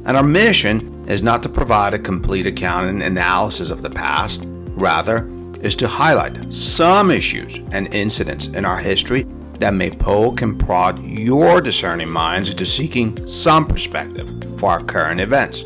And 0.06 0.16
our 0.16 0.24
mission 0.24 1.06
is 1.10 1.22
not 1.22 1.44
to 1.44 1.50
provide 1.50 1.94
a 1.94 2.00
complete 2.00 2.48
account 2.48 2.90
and 2.90 3.04
analysis 3.04 3.70
of 3.70 3.82
the 3.82 3.90
past, 3.90 4.44
rather, 4.46 5.30
is 5.66 5.76
to 5.76 5.88
highlight 5.88 6.54
some 6.54 7.10
issues 7.10 7.58
and 7.72 7.94
incidents 7.94 8.48
in 8.48 8.66
our 8.66 8.78
history 8.78 9.26
that 9.58 9.74
may 9.74 9.90
poke 9.90 10.42
and 10.44 10.60
prod 10.60 11.02
your 11.02 11.60
discerning 11.60 12.10
minds 12.10 12.50
into 12.50 12.66
seeking 12.66 13.26
some 13.26 13.66
perspective 13.66 14.60
for 14.60 14.70
our 14.70 14.84
current 14.84 15.20
events. 15.20 15.62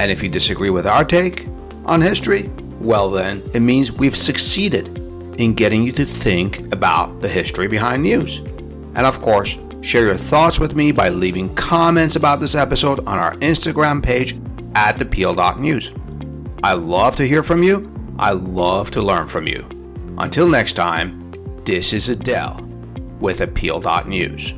And 0.00 0.10
if 0.10 0.22
you 0.22 0.28
disagree 0.28 0.70
with 0.70 0.86
our 0.86 1.04
take 1.04 1.46
on 1.84 2.00
history, 2.00 2.48
well, 2.80 3.10
then 3.10 3.42
it 3.52 3.60
means 3.60 3.92
we've 3.92 4.16
succeeded 4.16 4.88
in 5.38 5.54
getting 5.54 5.82
you 5.82 5.92
to 5.92 6.06
think 6.06 6.72
about 6.72 7.20
the 7.20 7.28
history 7.28 7.68
behind 7.68 8.02
news. 8.02 8.38
And 8.38 9.00
of 9.00 9.20
course, 9.20 9.58
share 9.82 10.06
your 10.06 10.16
thoughts 10.16 10.58
with 10.58 10.74
me 10.74 10.90
by 10.90 11.10
leaving 11.10 11.54
comments 11.54 12.16
about 12.16 12.40
this 12.40 12.54
episode 12.54 13.00
on 13.00 13.18
our 13.18 13.34
Instagram 13.36 14.02
page 14.02 14.36
at 14.74 14.96
thepeel.news. 14.96 15.92
I 16.62 16.72
love 16.72 17.16
to 17.16 17.26
hear 17.28 17.42
from 17.42 17.62
you. 17.62 17.93
I 18.18 18.30
love 18.30 18.92
to 18.92 19.02
learn 19.02 19.26
from 19.26 19.48
you. 19.48 19.68
Until 20.18 20.48
next 20.48 20.74
time, 20.74 21.32
this 21.64 21.92
is 21.92 22.08
Adel 22.08 22.60
with 23.18 23.40
Appeal.News. 23.40 24.52